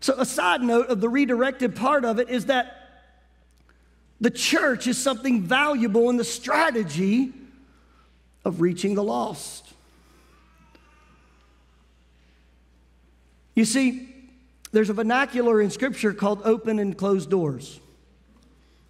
So, 0.00 0.14
a 0.18 0.26
side 0.26 0.60
note 0.60 0.88
of 0.88 1.00
the 1.00 1.08
redirected 1.08 1.74
part 1.74 2.04
of 2.04 2.18
it 2.18 2.28
is 2.28 2.46
that 2.46 2.84
the 4.20 4.30
church 4.30 4.86
is 4.86 4.96
something 4.96 5.42
valuable 5.42 6.10
in 6.10 6.16
the 6.16 6.24
strategy 6.24 7.32
of 8.44 8.60
reaching 8.60 8.94
the 8.94 9.02
lost. 9.02 9.72
You 13.54 13.64
see, 13.64 14.08
there's 14.72 14.90
a 14.90 14.94
vernacular 14.94 15.60
in 15.60 15.70
Scripture 15.70 16.12
called 16.12 16.42
open 16.44 16.78
and 16.78 16.96
closed 16.96 17.30
doors. 17.30 17.80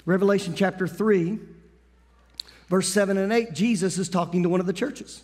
Revelation 0.06 0.54
chapter 0.54 0.86
3, 0.86 1.38
verse 2.68 2.88
7 2.88 3.16
and 3.16 3.32
8, 3.32 3.54
Jesus 3.54 3.98
is 3.98 4.08
talking 4.08 4.42
to 4.42 4.48
one 4.48 4.60
of 4.60 4.66
the 4.66 4.72
churches. 4.72 5.22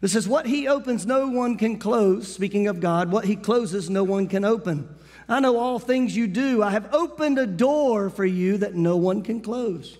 This 0.00 0.16
is 0.16 0.26
What 0.26 0.46
he 0.46 0.66
opens, 0.66 1.06
no 1.06 1.28
one 1.28 1.56
can 1.56 1.78
close. 1.78 2.32
Speaking 2.32 2.66
of 2.66 2.80
God, 2.80 3.12
what 3.12 3.24
he 3.24 3.36
closes, 3.36 3.88
no 3.88 4.02
one 4.02 4.26
can 4.26 4.44
open. 4.44 4.92
I 5.28 5.38
know 5.38 5.58
all 5.58 5.78
things 5.78 6.16
you 6.16 6.26
do. 6.26 6.60
I 6.60 6.70
have 6.70 6.92
opened 6.92 7.38
a 7.38 7.46
door 7.46 8.10
for 8.10 8.24
you 8.24 8.58
that 8.58 8.74
no 8.74 8.96
one 8.96 9.22
can 9.22 9.40
close. 9.40 9.96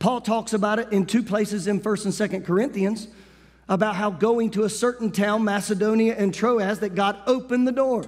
Paul 0.00 0.20
talks 0.20 0.52
about 0.52 0.80
it 0.80 0.92
in 0.92 1.06
two 1.06 1.22
places 1.22 1.68
in 1.68 1.80
1st 1.80 2.04
and 2.04 2.42
2nd 2.42 2.44
Corinthians 2.44 3.06
about 3.68 3.94
how 3.94 4.10
going 4.10 4.50
to 4.50 4.64
a 4.64 4.68
certain 4.68 5.12
town, 5.12 5.44
Macedonia 5.44 6.14
and 6.16 6.34
Troas, 6.34 6.80
that 6.80 6.96
God 6.96 7.16
opened 7.26 7.66
the 7.66 7.72
door. 7.72 8.04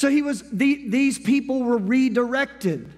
So 0.00 0.08
he 0.08 0.22
was, 0.22 0.42
the, 0.50 0.88
these 0.88 1.18
people 1.18 1.62
were 1.62 1.76
redirected. 1.76 2.90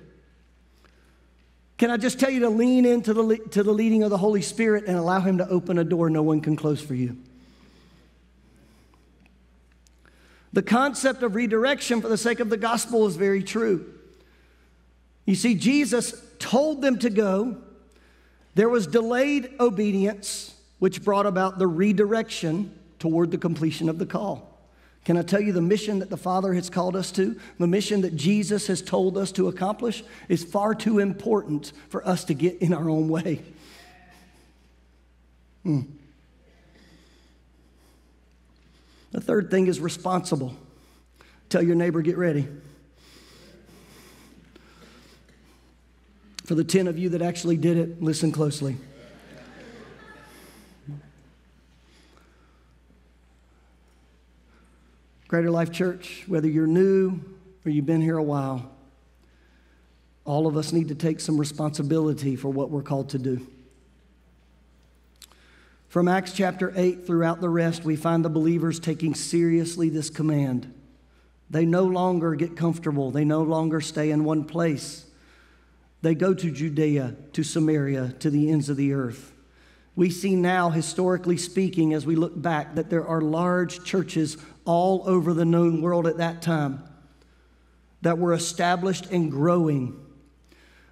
Can 1.76 1.90
I 1.90 1.96
just 1.96 2.20
tell 2.20 2.30
you 2.30 2.38
to 2.38 2.48
lean 2.48 2.86
into 2.86 3.12
the, 3.12 3.38
to 3.50 3.64
the 3.64 3.72
leading 3.72 4.04
of 4.04 4.10
the 4.10 4.16
Holy 4.16 4.40
Spirit 4.40 4.84
and 4.86 4.96
allow 4.96 5.18
Him 5.18 5.38
to 5.38 5.48
open 5.48 5.78
a 5.78 5.82
door 5.82 6.10
no 6.10 6.22
one 6.22 6.40
can 6.40 6.54
close 6.54 6.80
for 6.80 6.94
you? 6.94 7.16
The 10.52 10.62
concept 10.62 11.24
of 11.24 11.34
redirection 11.34 12.00
for 12.00 12.06
the 12.06 12.16
sake 12.16 12.38
of 12.38 12.50
the 12.50 12.56
gospel 12.56 13.04
is 13.08 13.16
very 13.16 13.42
true. 13.42 13.92
You 15.26 15.34
see, 15.34 15.56
Jesus 15.56 16.14
told 16.38 16.82
them 16.82 17.00
to 17.00 17.10
go, 17.10 17.56
there 18.54 18.68
was 18.68 18.86
delayed 18.86 19.50
obedience, 19.58 20.54
which 20.78 21.02
brought 21.02 21.26
about 21.26 21.58
the 21.58 21.66
redirection 21.66 22.72
toward 23.00 23.32
the 23.32 23.38
completion 23.38 23.88
of 23.88 23.98
the 23.98 24.06
call. 24.06 24.51
Can 25.04 25.16
I 25.16 25.22
tell 25.22 25.40
you 25.40 25.52
the 25.52 25.60
mission 25.60 25.98
that 25.98 26.10
the 26.10 26.16
Father 26.16 26.54
has 26.54 26.70
called 26.70 26.94
us 26.94 27.10
to, 27.12 27.38
the 27.58 27.66
mission 27.66 28.02
that 28.02 28.14
Jesus 28.14 28.68
has 28.68 28.80
told 28.80 29.18
us 29.18 29.32
to 29.32 29.48
accomplish, 29.48 30.04
is 30.28 30.44
far 30.44 30.74
too 30.74 31.00
important 31.00 31.72
for 31.88 32.06
us 32.06 32.24
to 32.24 32.34
get 32.34 32.58
in 32.62 32.72
our 32.72 32.88
own 32.88 33.08
way. 33.08 33.42
Hmm. 35.64 35.82
The 39.10 39.20
third 39.20 39.50
thing 39.50 39.66
is 39.66 39.80
responsible. 39.80 40.56
Tell 41.48 41.62
your 41.62 41.74
neighbor, 41.74 42.00
get 42.00 42.16
ready. 42.16 42.48
For 46.44 46.54
the 46.54 46.64
10 46.64 46.86
of 46.86 46.98
you 46.98 47.10
that 47.10 47.22
actually 47.22 47.56
did 47.56 47.76
it, 47.76 48.02
listen 48.02 48.32
closely. 48.32 48.76
Greater 55.32 55.50
Life 55.50 55.72
Church, 55.72 56.24
whether 56.26 56.46
you're 56.46 56.66
new 56.66 57.18
or 57.64 57.70
you've 57.70 57.86
been 57.86 58.02
here 58.02 58.18
a 58.18 58.22
while, 58.22 58.70
all 60.26 60.46
of 60.46 60.58
us 60.58 60.74
need 60.74 60.88
to 60.88 60.94
take 60.94 61.20
some 61.20 61.38
responsibility 61.38 62.36
for 62.36 62.50
what 62.50 62.68
we're 62.68 62.82
called 62.82 63.08
to 63.08 63.18
do. 63.18 63.46
From 65.88 66.06
Acts 66.06 66.34
chapter 66.34 66.70
8 66.76 67.06
throughout 67.06 67.40
the 67.40 67.48
rest, 67.48 67.82
we 67.82 67.96
find 67.96 68.22
the 68.22 68.28
believers 68.28 68.78
taking 68.78 69.14
seriously 69.14 69.88
this 69.88 70.10
command. 70.10 70.70
They 71.48 71.64
no 71.64 71.84
longer 71.84 72.34
get 72.34 72.54
comfortable, 72.54 73.10
they 73.10 73.24
no 73.24 73.40
longer 73.40 73.80
stay 73.80 74.10
in 74.10 74.24
one 74.24 74.44
place. 74.44 75.06
They 76.02 76.14
go 76.14 76.34
to 76.34 76.50
Judea, 76.50 77.16
to 77.32 77.42
Samaria, 77.42 78.16
to 78.18 78.28
the 78.28 78.50
ends 78.50 78.68
of 78.68 78.76
the 78.76 78.92
earth. 78.92 79.32
We 79.94 80.10
see 80.10 80.36
now, 80.36 80.68
historically 80.70 81.38
speaking, 81.38 81.94
as 81.94 82.04
we 82.04 82.16
look 82.16 82.40
back, 82.40 82.74
that 82.74 82.90
there 82.90 83.06
are 83.06 83.22
large 83.22 83.82
churches 83.84 84.36
all 84.64 85.02
over 85.06 85.34
the 85.34 85.44
known 85.44 85.80
world 85.80 86.06
at 86.06 86.18
that 86.18 86.42
time 86.42 86.82
that 88.02 88.18
were 88.18 88.32
established 88.32 89.06
and 89.06 89.30
growing. 89.30 89.98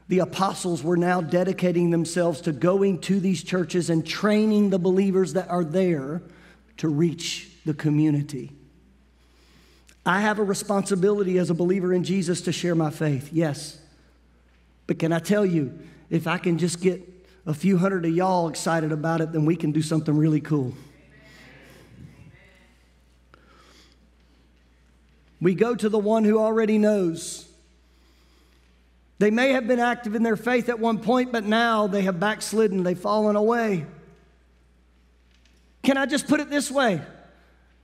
The 0.09 0.21
apostles 0.21 0.83
were 0.83 0.97
now 0.97 1.21
dedicating 1.21 1.91
themselves 1.91 2.41
to 2.43 2.53
going 2.53 3.01
to 3.03 3.21
these 3.21 3.43
churches 3.43 3.91
and 3.91 4.07
training 4.07 4.71
the 4.71 4.79
believers 4.79 5.35
that 5.35 5.49
are 5.49 5.65
there 5.65 6.23
to 6.79 6.89
reach 6.89 7.49
the 7.65 7.75
community. 7.75 8.53
I 10.05 10.21
have 10.21 10.39
a 10.39 10.45
responsibility 10.45 11.39
as 11.39 11.51
a 11.51 11.55
believer 11.55 11.93
in 11.93 12.05
Jesus 12.05 12.41
to 12.43 12.53
share 12.53 12.75
my 12.75 12.91
faith, 12.91 13.31
yes. 13.33 13.79
But 14.87 14.99
can 14.99 15.13
I 15.13 15.19
tell 15.19 15.45
you, 15.45 15.79
if 16.09 16.27
I 16.27 16.39
can 16.39 16.59
just 16.59 16.81
get 16.81 17.07
a 17.47 17.55
few 17.55 17.77
hundred 17.79 18.05
of 18.05 18.11
y'all 18.13 18.49
excited 18.49 18.93
about 18.93 19.21
it, 19.21 19.33
then 19.33 19.45
we 19.45 19.57
can 19.57 19.73
do 19.73 19.83
something 19.83 20.17
really 20.17 20.41
cool. 20.41 20.75
We 25.40 25.55
go 25.55 25.74
to 25.74 25.88
the 25.88 25.98
one 25.98 26.24
who 26.24 26.38
already 26.38 26.79
knows. 26.79 27.46
They 29.18 29.31
may 29.31 29.53
have 29.53 29.66
been 29.66 29.81
active 29.81 30.14
in 30.14 30.22
their 30.22 30.37
faith 30.37 30.68
at 30.68 30.79
one 30.79 30.98
point, 30.98 31.33
but 31.33 31.44
now 31.44 31.87
they 31.87 32.03
have 32.03 32.18
backslidden, 32.18 32.83
they've 32.83 32.98
fallen 32.98 33.37
away. 33.37 33.87
Can 35.83 35.96
I 35.96 36.07
just 36.07 36.26
put 36.26 36.40
it 36.40 36.50
this 36.50 36.70
way? 36.70 37.00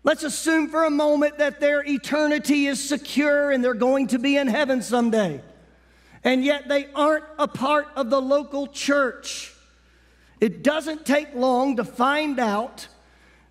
Let's 0.03 0.23
assume 0.23 0.69
for 0.69 0.85
a 0.85 0.91
moment 0.91 1.39
that 1.39 1.61
their 1.61 1.83
eternity 1.85 2.67
is 2.67 2.87
secure 2.87 3.51
and 3.51 3.65
they're 3.65 3.75
going 3.75 4.07
to 4.09 4.19
be 4.19 4.37
in 4.37 4.47
heaven 4.47 4.81
someday. 4.81 5.43
And 6.23 6.45
yet 6.45 6.69
they 6.69 6.89
aren't 6.95 7.25
a 7.39 7.49
part 7.49 7.89
of 7.97 8.11
the 8.11 8.21
local 8.21 8.67
church. 8.67 9.53
It 10.41 10.63
doesn't 10.63 11.07
take 11.07 11.35
long 11.35 11.77
to 11.77 11.85
find 11.85 12.39
out 12.39 12.89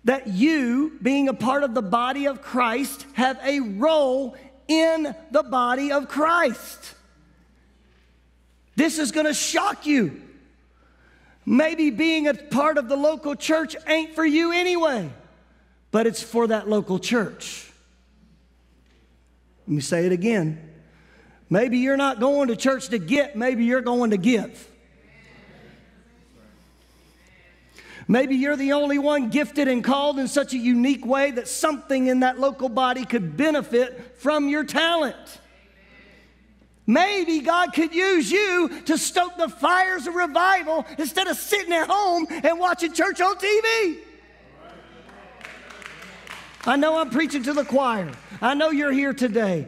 that 0.06 0.28
you, 0.28 0.96
being 1.02 1.28
a 1.28 1.34
part 1.34 1.64
of 1.64 1.74
the 1.74 1.82
body 1.82 2.26
of 2.28 2.40
Christ, 2.40 3.04
have 3.14 3.40
a 3.44 3.58
role 3.58 4.36
in 4.68 5.12
the 5.32 5.42
body 5.42 5.90
of 5.90 6.08
Christ. 6.08 6.94
This 8.76 9.00
is 9.00 9.10
to 9.26 9.34
shock 9.34 9.84
you. 9.84 10.22
Maybe 11.44 11.90
being 11.90 12.28
a 12.28 12.34
part 12.34 12.78
of 12.78 12.88
the 12.88 12.96
local 12.96 13.34
church 13.34 13.74
ain't 13.88 14.14
for 14.14 14.24
you 14.24 14.52
anyway, 14.52 15.10
but 15.90 16.06
it's 16.06 16.22
for 16.22 16.46
that 16.46 16.68
local 16.68 17.00
church. 17.00 17.68
Let 19.66 19.74
me 19.74 19.80
say 19.80 20.06
it 20.06 20.12
again. 20.12 20.72
Maybe 21.50 21.78
you're 21.78 21.96
not 21.96 22.20
going 22.20 22.46
to 22.48 22.56
church 22.56 22.90
to 22.90 22.98
get, 22.98 23.34
maybe 23.34 23.64
you're 23.64 23.80
going 23.80 24.10
to 24.10 24.16
give. 24.16 24.70
Maybe 28.08 28.36
you're 28.36 28.56
the 28.56 28.72
only 28.72 28.98
one 28.98 29.30
gifted 29.30 29.66
and 29.66 29.82
called 29.82 30.18
in 30.18 30.28
such 30.28 30.52
a 30.54 30.58
unique 30.58 31.04
way 31.04 31.32
that 31.32 31.48
something 31.48 32.06
in 32.06 32.20
that 32.20 32.38
local 32.38 32.68
body 32.68 33.04
could 33.04 33.36
benefit 33.36 34.18
from 34.18 34.48
your 34.48 34.64
talent. 34.64 35.40
Maybe 36.86 37.40
God 37.40 37.72
could 37.72 37.92
use 37.92 38.30
you 38.30 38.82
to 38.82 38.96
stoke 38.96 39.36
the 39.36 39.48
fires 39.48 40.06
of 40.06 40.14
revival 40.14 40.86
instead 40.98 41.26
of 41.26 41.36
sitting 41.36 41.72
at 41.72 41.88
home 41.88 42.28
and 42.30 42.60
watching 42.60 42.92
church 42.92 43.20
on 43.20 43.34
TV. 43.36 43.98
I 46.64 46.76
know 46.76 46.98
I'm 46.98 47.10
preaching 47.10 47.42
to 47.44 47.52
the 47.52 47.64
choir. 47.64 48.12
I 48.40 48.54
know 48.54 48.70
you're 48.70 48.92
here 48.92 49.14
today, 49.14 49.66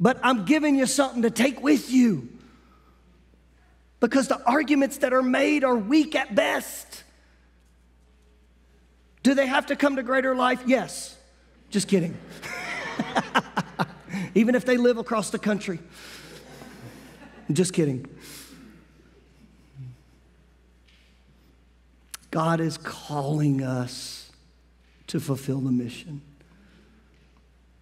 but 0.00 0.18
I'm 0.22 0.44
giving 0.44 0.74
you 0.74 0.86
something 0.86 1.22
to 1.22 1.30
take 1.30 1.62
with 1.62 1.92
you 1.92 2.28
because 4.00 4.26
the 4.26 4.42
arguments 4.44 4.98
that 4.98 5.12
are 5.12 5.22
made 5.22 5.62
are 5.62 5.76
weak 5.76 6.16
at 6.16 6.34
best. 6.34 7.04
Do 9.26 9.34
they 9.34 9.48
have 9.48 9.66
to 9.66 9.74
come 9.74 9.96
to 9.96 10.04
greater 10.04 10.36
life? 10.36 10.62
Yes. 10.66 11.16
Just 11.70 11.88
kidding. 11.88 12.16
Even 14.36 14.54
if 14.54 14.64
they 14.64 14.76
live 14.76 14.98
across 14.98 15.30
the 15.30 15.38
country. 15.40 15.80
Just 17.52 17.72
kidding. 17.72 18.06
God 22.30 22.60
is 22.60 22.78
calling 22.78 23.64
us 23.64 24.30
to 25.08 25.18
fulfill 25.18 25.58
the 25.58 25.72
mission. 25.72 26.22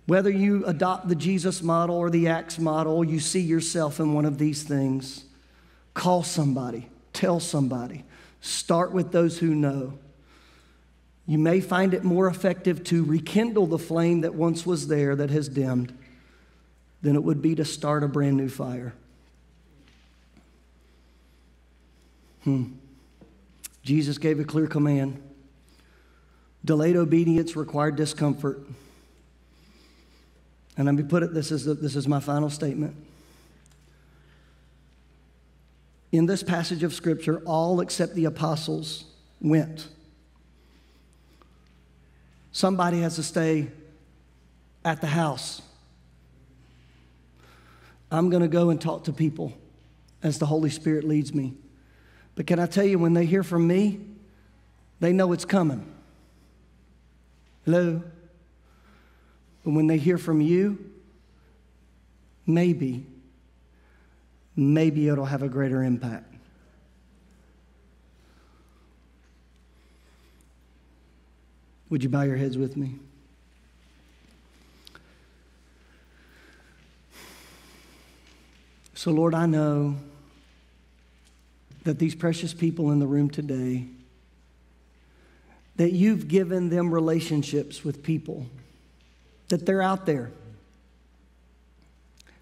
Whether 0.06 0.30
you 0.30 0.64
adopt 0.64 1.08
the 1.08 1.14
Jesus 1.14 1.62
model 1.62 1.96
or 1.96 2.08
the 2.08 2.28
Acts 2.28 2.58
model, 2.58 3.04
you 3.04 3.20
see 3.20 3.40
yourself 3.40 4.00
in 4.00 4.14
one 4.14 4.24
of 4.24 4.38
these 4.38 4.62
things. 4.62 5.24
Call 5.92 6.22
somebody, 6.22 6.88
tell 7.12 7.38
somebody, 7.38 8.04
start 8.40 8.92
with 8.92 9.12
those 9.12 9.40
who 9.40 9.54
know. 9.54 9.98
You 11.26 11.38
may 11.38 11.60
find 11.60 11.94
it 11.94 12.04
more 12.04 12.26
effective 12.26 12.84
to 12.84 13.04
rekindle 13.04 13.66
the 13.66 13.78
flame 13.78 14.20
that 14.22 14.34
once 14.34 14.66
was 14.66 14.88
there 14.88 15.16
that 15.16 15.30
has 15.30 15.48
dimmed 15.48 15.96
than 17.00 17.16
it 17.16 17.22
would 17.22 17.40
be 17.40 17.54
to 17.54 17.64
start 17.64 18.02
a 18.02 18.08
brand 18.08 18.36
new 18.36 18.48
fire. 18.48 18.94
Hmm. 22.44 22.64
Jesus 23.82 24.18
gave 24.18 24.38
a 24.38 24.44
clear 24.44 24.66
command. 24.66 25.22
Delayed 26.64 26.96
obedience 26.96 27.56
required 27.56 27.96
discomfort. 27.96 28.60
And 30.76 30.86
let 30.86 30.94
me 30.94 31.02
put 31.02 31.22
it 31.22 31.32
this 31.32 31.50
is, 31.50 31.64
the, 31.64 31.74
this 31.74 31.96
is 31.96 32.08
my 32.08 32.20
final 32.20 32.50
statement. 32.50 32.96
In 36.12 36.26
this 36.26 36.42
passage 36.42 36.82
of 36.82 36.94
Scripture, 36.94 37.42
all 37.44 37.80
except 37.80 38.14
the 38.14 38.26
apostles 38.26 39.04
went. 39.40 39.88
Somebody 42.54 43.00
has 43.00 43.16
to 43.16 43.24
stay 43.24 43.66
at 44.84 45.00
the 45.00 45.08
house. 45.08 45.60
I'm 48.12 48.30
going 48.30 48.42
to 48.42 48.48
go 48.48 48.70
and 48.70 48.80
talk 48.80 49.04
to 49.04 49.12
people 49.12 49.52
as 50.22 50.38
the 50.38 50.46
Holy 50.46 50.70
Spirit 50.70 51.02
leads 51.02 51.34
me. 51.34 51.54
But 52.36 52.46
can 52.46 52.60
I 52.60 52.66
tell 52.66 52.84
you, 52.84 52.96
when 52.96 53.12
they 53.12 53.26
hear 53.26 53.42
from 53.42 53.66
me, 53.66 54.02
they 55.00 55.12
know 55.12 55.32
it's 55.32 55.44
coming. 55.44 55.84
Hello? 57.64 58.00
But 59.64 59.70
when 59.72 59.88
they 59.88 59.98
hear 59.98 60.16
from 60.16 60.40
you, 60.40 60.92
maybe, 62.46 63.04
maybe 64.54 65.08
it'll 65.08 65.24
have 65.24 65.42
a 65.42 65.48
greater 65.48 65.82
impact. 65.82 66.33
Would 71.94 72.02
you 72.02 72.08
bow 72.08 72.22
your 72.22 72.36
heads 72.36 72.58
with 72.58 72.76
me? 72.76 72.96
So, 78.94 79.12
Lord, 79.12 79.32
I 79.32 79.46
know 79.46 79.94
that 81.84 82.00
these 82.00 82.16
precious 82.16 82.52
people 82.52 82.90
in 82.90 82.98
the 82.98 83.06
room 83.06 83.30
today, 83.30 83.84
that 85.76 85.92
you've 85.92 86.26
given 86.26 86.68
them 86.68 86.92
relationships 86.92 87.84
with 87.84 88.02
people, 88.02 88.46
that 89.50 89.64
they're 89.64 89.80
out 89.80 90.04
there. 90.04 90.32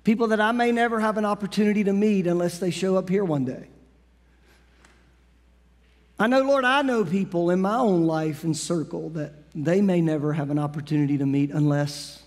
People 0.03 0.29
that 0.29 0.41
I 0.41 0.53
may 0.53 0.73
never 0.73 0.99
have 0.99 1.19
an 1.19 1.27
opportunity 1.27 1.85
to 1.85 1.93
meet 1.93 2.27
unless 2.27 2.59
they 2.59 2.71
show 2.71 2.97
up 2.97 3.11
here 3.11 3.23
one 3.23 3.45
day. 3.45 3.67
I 6.19 6.27
know, 6.27 6.41
Lord, 6.41 6.65
I 6.65 6.81
know 6.81 7.05
people 7.05 7.51
in 7.51 7.61
my 7.61 7.77
own 7.77 8.05
life 8.05 8.45
and 8.45 8.57
circle 8.57 9.11
that 9.11 9.42
they 9.55 9.81
may 9.81 10.01
never 10.01 10.33
have 10.33 10.51
an 10.51 10.59
opportunity 10.59 11.19
to 11.19 11.27
meet 11.27 11.51
unless 11.51 12.23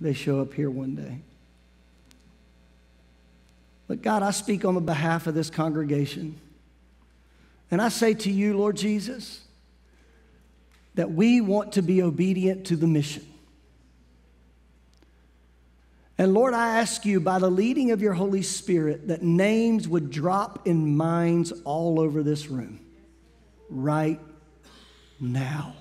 they 0.00 0.12
show 0.12 0.40
up 0.40 0.54
here 0.54 0.70
one 0.70 0.94
day. 0.94 1.20
But 3.86 4.02
God, 4.02 4.22
I 4.22 4.30
speak 4.30 4.64
on 4.64 4.74
the 4.74 4.80
behalf 4.80 5.26
of 5.26 5.34
this 5.34 5.50
congregation. 5.50 6.38
And 7.70 7.82
I 7.82 7.88
say 7.88 8.14
to 8.14 8.30
you, 8.30 8.56
Lord 8.56 8.76
Jesus, 8.76 9.40
that 10.94 11.10
we 11.10 11.40
want 11.40 11.72
to 11.72 11.82
be 11.82 12.02
obedient 12.02 12.66
to 12.66 12.76
the 12.76 12.86
mission. 12.86 13.26
And 16.18 16.34
Lord, 16.34 16.52
I 16.52 16.78
ask 16.78 17.04
you 17.06 17.18
by 17.18 17.38
the 17.38 17.50
leading 17.50 17.92
of 17.92 18.02
your 18.02 18.12
Holy 18.12 18.42
Spirit 18.42 19.08
that 19.08 19.22
names 19.22 19.88
would 19.88 20.10
drop 20.10 20.66
in 20.66 20.96
minds 20.96 21.50
all 21.64 21.98
over 21.98 22.22
this 22.22 22.48
room 22.48 22.80
right 23.70 24.20
now. 25.18 25.74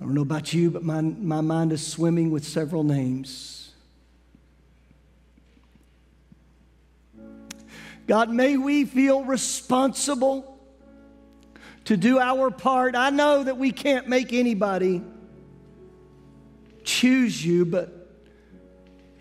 I 0.00 0.04
don't 0.04 0.14
know 0.14 0.22
about 0.22 0.52
you, 0.52 0.70
but 0.70 0.84
my, 0.84 1.00
my 1.00 1.40
mind 1.40 1.72
is 1.72 1.84
swimming 1.84 2.30
with 2.30 2.46
several 2.46 2.84
names. 2.84 3.72
God, 8.06 8.30
may 8.30 8.56
we 8.56 8.84
feel 8.84 9.24
responsible 9.24 10.58
to 11.84 11.96
do 11.96 12.18
our 12.18 12.50
part. 12.50 12.94
I 12.94 13.10
know 13.10 13.42
that 13.42 13.58
we 13.58 13.72
can't 13.72 14.08
make 14.08 14.32
anybody 14.32 15.02
choose 16.84 17.44
you, 17.44 17.66
but 17.66 18.08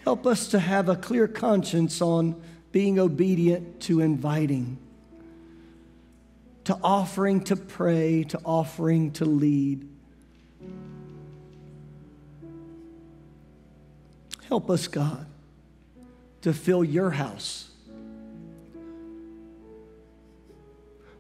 help 0.03 0.28
us 0.28 0.49
to 0.49 0.59
have 0.59 0.89
a 0.89 0.95
clear 0.95 1.28
conscience 1.28 2.01
on 2.01 2.41
being 2.71 2.99
obedient 2.99 3.82
to 3.82 3.99
inviting, 3.99 4.78
to 6.65 6.78
offering 6.84 7.43
to 7.45 7.55
pray, 7.55 8.23
to 8.25 8.39
offering 8.45 9.11
to 9.11 9.25
lead. 9.25 9.89
Help 14.48 14.70
us, 14.70 14.88
God, 14.88 15.26
to 16.41 16.54
fill 16.54 16.84
your 16.84 17.12
house. 17.12 17.70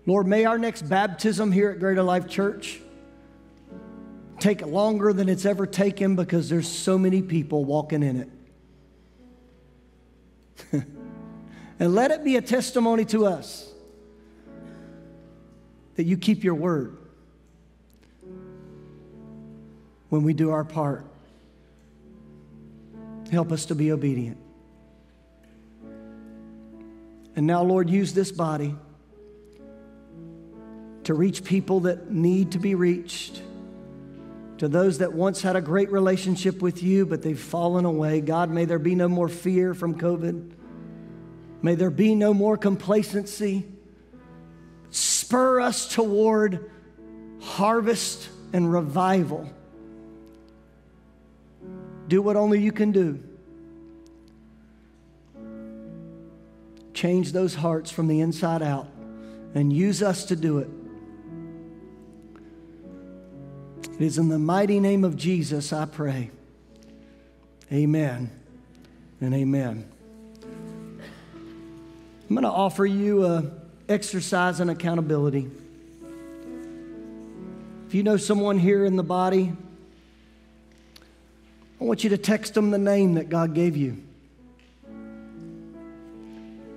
Lord, 0.05 0.27
may 0.27 0.45
our 0.45 0.57
next 0.57 0.83
baptism 0.83 1.51
here 1.51 1.71
at 1.71 1.79
Greater 1.79 2.03
Life 2.03 2.29
Church 2.29 2.79
take 4.39 4.65
longer 4.65 5.11
than 5.11 5.27
it's 5.27 5.45
ever 5.45 5.65
taken 5.65 6.15
because 6.15 6.49
there's 6.49 6.69
so 6.69 6.97
many 6.97 7.21
people 7.21 7.65
walking 7.65 8.01
in 8.01 8.29
it. 10.71 10.83
and 11.79 11.93
let 11.93 12.11
it 12.11 12.23
be 12.23 12.37
a 12.37 12.41
testimony 12.41 13.03
to 13.05 13.25
us 13.25 13.69
that 15.95 16.05
you 16.05 16.15
keep 16.15 16.45
your 16.45 16.55
word 16.55 16.97
when 20.07 20.23
we 20.23 20.33
do 20.33 20.51
our 20.51 20.63
part. 20.63 21.05
Help 23.31 23.51
us 23.51 23.65
to 23.65 23.75
be 23.75 23.91
obedient. 23.91 24.37
And 27.35 27.45
now, 27.45 27.61
Lord, 27.63 27.89
use 27.89 28.13
this 28.13 28.31
body 28.31 28.75
to 31.03 31.13
reach 31.13 31.43
people 31.43 31.81
that 31.81 32.11
need 32.11 32.51
to 32.53 32.59
be 32.59 32.75
reached, 32.75 33.41
to 34.57 34.67
those 34.67 34.97
that 34.97 35.13
once 35.13 35.41
had 35.41 35.55
a 35.55 35.61
great 35.61 35.91
relationship 35.91 36.61
with 36.61 36.81
you, 36.81 37.05
but 37.05 37.21
they've 37.21 37.39
fallen 37.39 37.85
away. 37.85 38.21
God, 38.21 38.49
may 38.49 38.65
there 38.65 38.79
be 38.79 38.95
no 38.95 39.07
more 39.07 39.29
fear 39.29 39.73
from 39.73 39.99
COVID. 39.99 40.51
May 41.61 41.75
there 41.75 41.91
be 41.91 42.15
no 42.15 42.33
more 42.33 42.57
complacency. 42.57 43.65
Spur 44.89 45.61
us 45.61 45.93
toward 45.93 46.69
harvest 47.41 48.29
and 48.51 48.71
revival. 48.71 49.49
Do 52.07 52.21
what 52.21 52.35
only 52.35 52.61
you 52.61 52.71
can 52.71 52.91
do. 52.91 53.21
Change 56.93 57.31
those 57.31 57.53
hearts 57.53 57.91
from 57.91 58.07
the 58.07 58.21
inside 58.21 58.61
out 58.61 58.87
and 59.53 59.71
use 59.71 60.01
us 60.01 60.25
to 60.25 60.35
do 60.35 60.59
it. 60.59 60.69
It 63.99 64.01
is 64.01 64.17
in 64.17 64.29
the 64.29 64.39
mighty 64.39 64.79
name 64.79 65.03
of 65.03 65.15
Jesus 65.15 65.73
I 65.73 65.85
pray. 65.85 66.31
Amen 67.71 68.31
and 69.19 69.33
amen. 69.33 69.87
I'm 72.29 72.35
going 72.35 72.43
to 72.43 72.49
offer 72.49 72.85
you 72.85 73.25
a 73.25 73.51
exercise 73.89 74.59
and 74.59 74.69
accountability. 74.69 75.49
If 77.87 77.95
you 77.95 78.03
know 78.03 78.17
someone 78.17 78.59
here 78.59 78.85
in 78.85 78.97
the 78.97 79.03
body, 79.03 79.53
I 81.79 81.83
want 81.83 82.03
you 82.03 82.09
to 82.09 82.17
text 82.17 82.53
them 82.55 82.71
the 82.71 82.77
name 82.77 83.13
that 83.15 83.29
God 83.29 83.53
gave 83.53 83.77
you. 83.77 84.03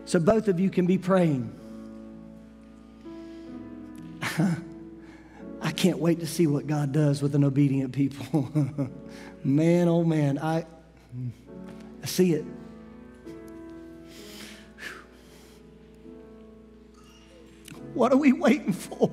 So 0.04 0.18
both 0.18 0.48
of 0.48 0.58
you 0.58 0.70
can 0.70 0.86
be 0.86 0.98
praying. 0.98 1.52
I 5.62 5.72
can't 5.72 5.98
wait 5.98 6.20
to 6.20 6.26
see 6.26 6.46
what 6.46 6.66
God 6.66 6.92
does 6.92 7.22
with 7.22 7.34
an 7.34 7.44
obedient 7.44 7.92
people. 7.92 8.50
man, 9.44 9.88
oh 9.88 10.04
man, 10.04 10.38
I, 10.38 10.66
I 12.02 12.06
see 12.06 12.34
it. 12.34 12.44
What 17.94 18.12
are 18.12 18.16
we 18.16 18.32
waiting 18.32 18.72
for? 18.72 19.10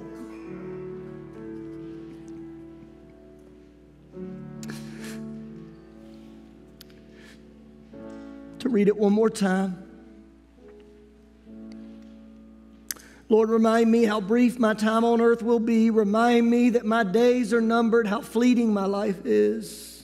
To 8.67 8.73
read 8.73 8.87
it 8.87 8.97
one 8.97 9.13
more 9.13 9.29
time. 9.29 9.83
Lord, 13.29 13.49
remind 13.49 13.91
me 13.91 14.05
how 14.05 14.21
brief 14.21 14.57
my 14.57 14.73
time 14.73 15.03
on 15.03 15.19
earth 15.19 15.41
will 15.41 15.59
be. 15.59 15.89
Remind 15.89 16.49
me 16.49 16.69
that 16.71 16.85
my 16.85 17.03
days 17.03 17.53
are 17.53 17.61
numbered, 17.61 18.07
how 18.07 18.21
fleeting 18.21 18.73
my 18.73 18.85
life 18.85 19.25
is. 19.25 20.03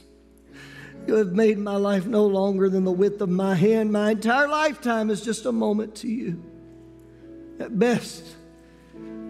You 1.08 1.16
have 1.16 1.34
made 1.34 1.58
my 1.58 1.76
life 1.76 2.06
no 2.06 2.26
longer 2.26 2.70
than 2.70 2.84
the 2.84 2.92
width 2.92 3.22
of 3.22 3.30
my 3.30 3.56
hand. 3.56 3.92
My 3.92 4.12
entire 4.12 4.48
lifetime 4.48 5.10
is 5.10 5.22
just 5.22 5.46
a 5.46 5.52
moment 5.52 5.96
to 5.98 6.08
you. 6.08 6.44
At 7.60 7.78
best, 7.78 8.26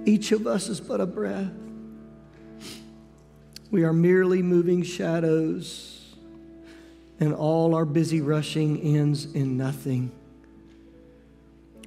each 0.05 0.31
of 0.31 0.47
us 0.47 0.69
is 0.69 0.79
but 0.79 1.01
a 1.01 1.05
breath. 1.05 1.51
We 3.69 3.84
are 3.84 3.93
merely 3.93 4.41
moving 4.43 4.84
shadows, 4.84 5.93
and 7.24 7.34
all 7.34 7.74
our 7.74 7.86
busy 7.86 8.19
rushing 8.19 8.82
ends 8.82 9.34
in 9.34 9.55
nothing. 9.55 10.11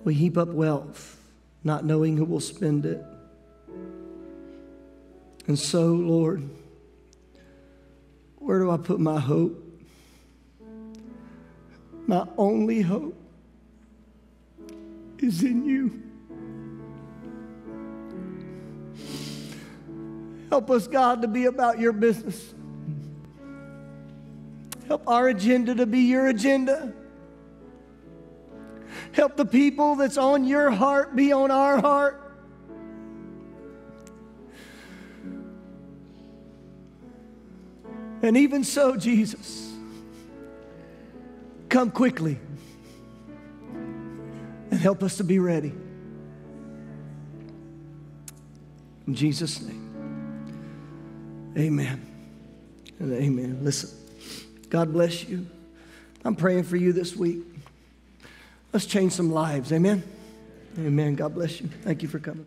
We 0.02 0.14
heap 0.14 0.38
up 0.38 0.48
wealth 0.48 1.20
not 1.62 1.84
knowing 1.84 2.16
who 2.16 2.24
will 2.24 2.40
spend 2.40 2.86
it. 2.86 3.04
And 5.46 5.58
so, 5.58 5.88
Lord, 5.88 6.48
where 8.36 8.60
do 8.60 8.70
I 8.70 8.78
put 8.78 8.98
my 8.98 9.20
hope? 9.20 9.62
My 12.06 12.26
only 12.38 12.80
hope 12.80 13.20
is 15.18 15.42
in 15.42 15.66
you. 15.66 16.02
Help 20.48 20.70
us, 20.70 20.86
God, 20.86 21.20
to 21.20 21.28
be 21.28 21.44
about 21.44 21.78
your 21.78 21.92
business. 21.92 22.54
Help 24.88 25.08
our 25.08 25.28
agenda 25.28 25.74
to 25.74 25.86
be 25.86 26.00
your 26.00 26.28
agenda. 26.28 26.92
Help 29.12 29.36
the 29.36 29.44
people 29.44 29.96
that's 29.96 30.16
on 30.16 30.44
your 30.44 30.70
heart 30.70 31.16
be 31.16 31.32
on 31.32 31.50
our 31.50 31.80
heart. 31.80 32.22
And 38.22 38.36
even 38.36 38.64
so, 38.64 38.96
Jesus, 38.96 39.72
come 41.68 41.90
quickly 41.90 42.38
and 44.70 44.80
help 44.80 45.02
us 45.02 45.16
to 45.18 45.24
be 45.24 45.38
ready. 45.38 45.72
In 49.06 49.14
Jesus' 49.14 49.60
name, 49.62 51.54
amen 51.56 52.04
and 52.98 53.12
amen. 53.12 53.60
Listen, 53.62 53.90
God 54.70 54.92
bless 54.92 55.24
you. 55.24 55.46
I'm 56.24 56.36
praying 56.36 56.64
for 56.64 56.76
you 56.76 56.92
this 56.92 57.14
week. 57.14 57.44
Let's 58.72 58.86
change 58.86 59.12
some 59.12 59.30
lives. 59.30 59.72
Amen. 59.72 60.02
Amen. 60.78 61.14
God 61.14 61.34
bless 61.34 61.60
you. 61.60 61.68
Thank 61.82 62.02
you 62.02 62.08
for 62.08 62.18
coming. 62.18 62.46